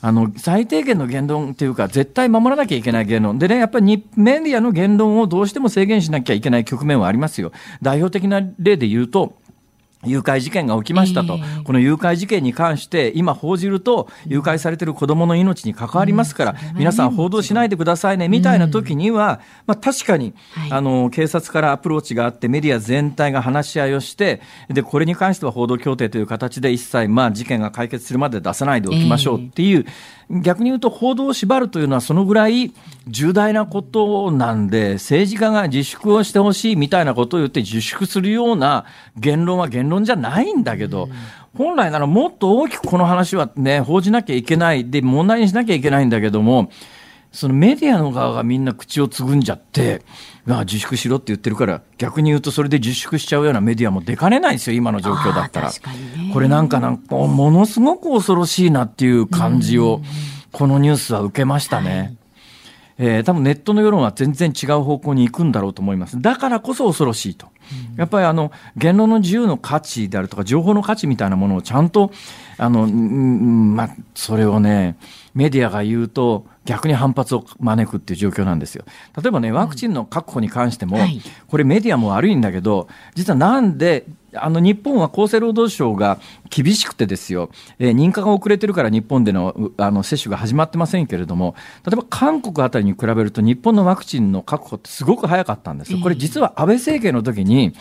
[0.00, 7.52] あの最低限の言論というか、絶対守らなきゃいけない言論でね、やっぱりメディアの言論をどうしても制限しなきゃいけない局面はありますよ。
[7.82, 9.34] 代表的な例で言うと、
[10.04, 20.34] 誘拐事件が起きましたと、えー、この誘拐事件に関して、今報じると、誘拐されてる子供の命に関わりますから、うん、皆さん報道しないでくださいね、みたいな時には、まあ確かに、
[20.70, 32.72] あの、警察からアプローチがあって、メディア全体が話し合いをして、で、これに関しては報道協定という形で一切、まあ事件が解決するまで出さないでおきましょうっていう、えー逆に言うと報道を縛るというのはそのぐらい
[33.06, 38.84] 重大なことなんで、政治家が自粛をしてほしいみたいなことを言って自粛するような
[39.16, 41.08] 言論は言論じゃないんだけど、
[41.56, 46.70] 本来ならもっと大きくこの話はね、報じなきゃいけない、で、問題にしなきゃいけないんだけども、
[47.38, 50.02] そのメディアの側がみんな口をつぐんじゃって、
[50.48, 55.70] あ自粛しろって言ってるから、逆に言うとそれで自粛しちゃうようなメディアも出かねないですよ、今の状況だったら。
[56.32, 60.02] これなんかなんか、ものすごく恐ろしいなっていう感じを、
[60.50, 61.98] このニュースは受けましたね。
[61.98, 62.18] はい
[62.98, 66.20] えー、多分ネットの世論は全然違う方向に行くんだろうと思います。
[66.20, 67.46] だからこそ恐ろしいと。
[67.96, 72.10] やっぱりあの言論の自由の価値であるとか情報の価値みたいなものをちゃんと
[72.56, 74.96] あの、まあ、それをね
[75.34, 78.84] メディアが言うと逆に反発を招くっていう状況なんですよ。
[79.16, 80.98] 例えばね、ワクチンの確保に関しても、
[81.48, 84.04] これメディアも悪いんだけど、実はなんで
[84.34, 86.18] あの日本は厚生労働省が
[86.50, 91.54] 厳しくてですよ、えー、認可が遅れてるから日本でのあの接種が始まってませんけれども、
[91.86, 97.74] 例えば韓国あたりに比べると日本のワクチンの確保ってすごく早かったんですこれ実は安倍政権の時に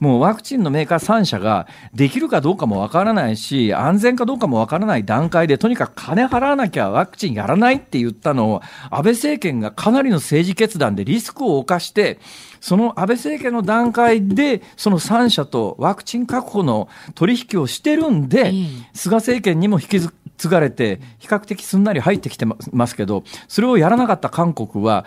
[0.00, 12.18] もうワクチンのメーカー3社ができるかどうかもわからないし、安全かどうかもわからない段階で、とにかく金払わなきゃワクチンやらないって言ったのを、安倍政権がかなりの政治決断でリスクを冒して、
[12.60, 18.52] その安倍政権の段階で、その3社とワクチン確保の取引をしてるんで、
[18.92, 19.98] 菅政権にも引き
[20.40, 25.04] 継がれて、比較的すんなり入ってきてますけど、それをやらなかった韓国は、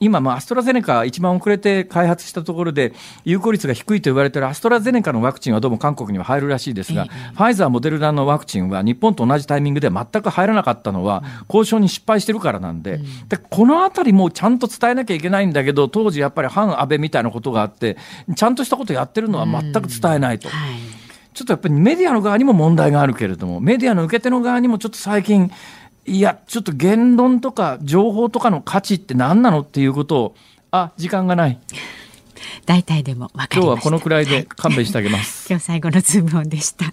[0.00, 2.94] 今、アストラゼネカ一番遅れて開発したところで、
[3.24, 17.98] 有効率が低いと言われているアストラゼネカのワクチンはどうも韓国には入るらしいですが、ファイザー、モデルナのワクチンは日本と同じタイミングで全く入らなかったのは、交渉に失敗してるからなんで、でこのあたりもちゃんと伝えなきゃいけないんだけど、当時やっぱり反安倍みたいなことがあって、
[18.34, 20.48] ちゃんとしたことやってるのは全く伝えないと。
[21.34, 25.50] ちょっとやっぱりメディアの側にも問題があるけれども、メディアの受け手の側にもちょっと最近、
[26.04, 30.34] いや、ちょっと言論とか情報とかの価値って何なのっていうことを、
[30.70, 31.58] あ、時間がない。
[32.66, 35.46] 大体でも分か今日はこのくらいで勘弁してあげます。
[35.50, 36.92] 今日最後のズームオンでした。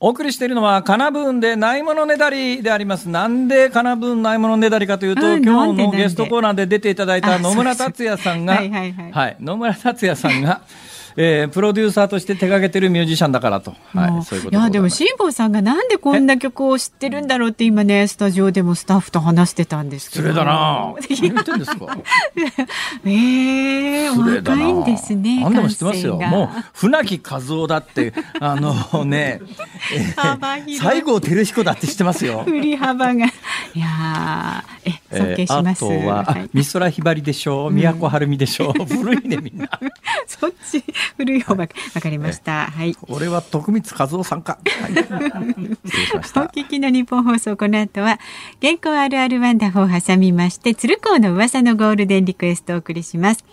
[0.00, 3.08] お送りしているのは、かなぶんでないものねだりであります。
[3.08, 10.60] なんでかなぶんないものねだりかというと、今日のゲストコーナーで出ていただいた野村達也さんが、 はい、はい、野村達也さんが、
[11.20, 13.74] えー、プロデューサーとして手掛けてるミュージシャンだからと。
[13.92, 20.28] はい、そういうこといや、でも辛坊さんがなんでこんな曲を知ってるんだろうって今ね、スタジオでもスタッフと話してたんですけど。
[20.28, 21.98] 失礼だな 何言ってんですか？
[23.04, 23.10] え
[24.06, 25.40] えー、若いんですね。
[25.42, 26.18] 何でも知ってますよ。
[26.20, 29.40] もう、船木和夫だって、 あのね、
[29.92, 32.44] えー、西郷輝彦だって知ってますよ。
[32.44, 33.26] 振り幅が。
[33.26, 35.84] いやえ、尊敬します。
[35.84, 39.68] えー、あとは、はい、美空ひばりでしょう、都はるみでしょう、古いね、みんな。
[40.26, 40.84] そっち。
[41.16, 42.66] 古い方がわかりました。
[42.66, 42.96] はい。
[43.08, 44.58] 俺は徳光和夫さんか。
[44.82, 46.42] はい、失礼しました。
[46.42, 48.18] お聞きの日本放送この後は
[48.60, 53.44] 原稿あるあるワンダフを挟みまして鶴光の噂のゴールデンリクエストをお送りします。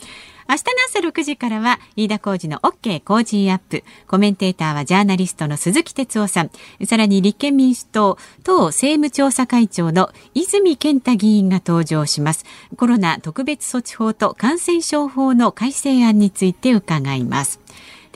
[0.48, 3.84] 明日の朝6時からは飯田浩二の OK 工事アップ。
[4.08, 6.52] コメンテーターはジャーナリストの鈴木哲夫さん。
[6.86, 12.46] さらに立憲民主党党政務調査会長の泉健太議員が登場します。
[12.78, 17.60] コロナ特別措置法と感染症法の改正案について伺います。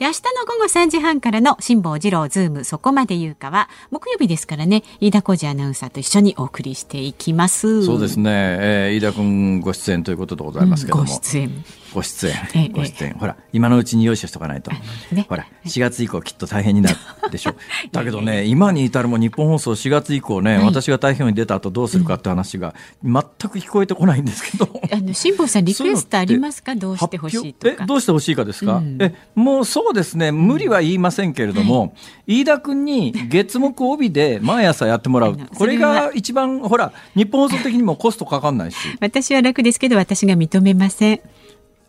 [0.00, 7.84] で、明日の午後3時半からの辛坊治郎ズームそこまで言うかは、木曜日ですからね、飯田浩二アナウンサーと一緒にお送りしていきます。
[7.84, 11.02] そうですね、えー、飯田君ご出演ということでございますけども。
[11.02, 11.64] うん、ご出演。
[11.92, 14.70] ご出演、ご出演、ほら、今のうちに用意しとかないと、
[15.12, 16.96] ね、ほら、4月以降きっと大変になる
[17.30, 17.50] でしょ。
[17.52, 17.54] う。
[17.92, 24.68] だけどね、今に至るも日本放送4月以降ね、はい、私が代表に出た後どうするかって話が全く聞こえてこないんですけど。
[24.92, 26.74] あの、辛坊さんリクエストありますか？
[26.76, 27.82] どうしてほしいとか。
[27.82, 31.86] え、どうしてほしいかですか、うん、え、もうそうですね、無理は言いませんけれども、は
[32.26, 35.38] い、飯田君に月木帯で毎朝やってもらう。
[35.56, 38.76] これが一番、ほら、日本放送的にもコストかかんないし。
[39.00, 41.20] 私は楽ですけど、私が認めません。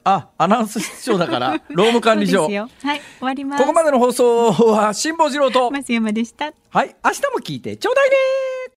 [0.04, 2.44] あ、アナウンス室長だから、 労務管理所。
[2.44, 2.68] はい、終
[3.20, 3.62] わります。
[3.62, 6.54] ここまでの放送は辛坊治郎と松山でした。
[6.70, 8.16] はい、明日も聞いてちょうだいね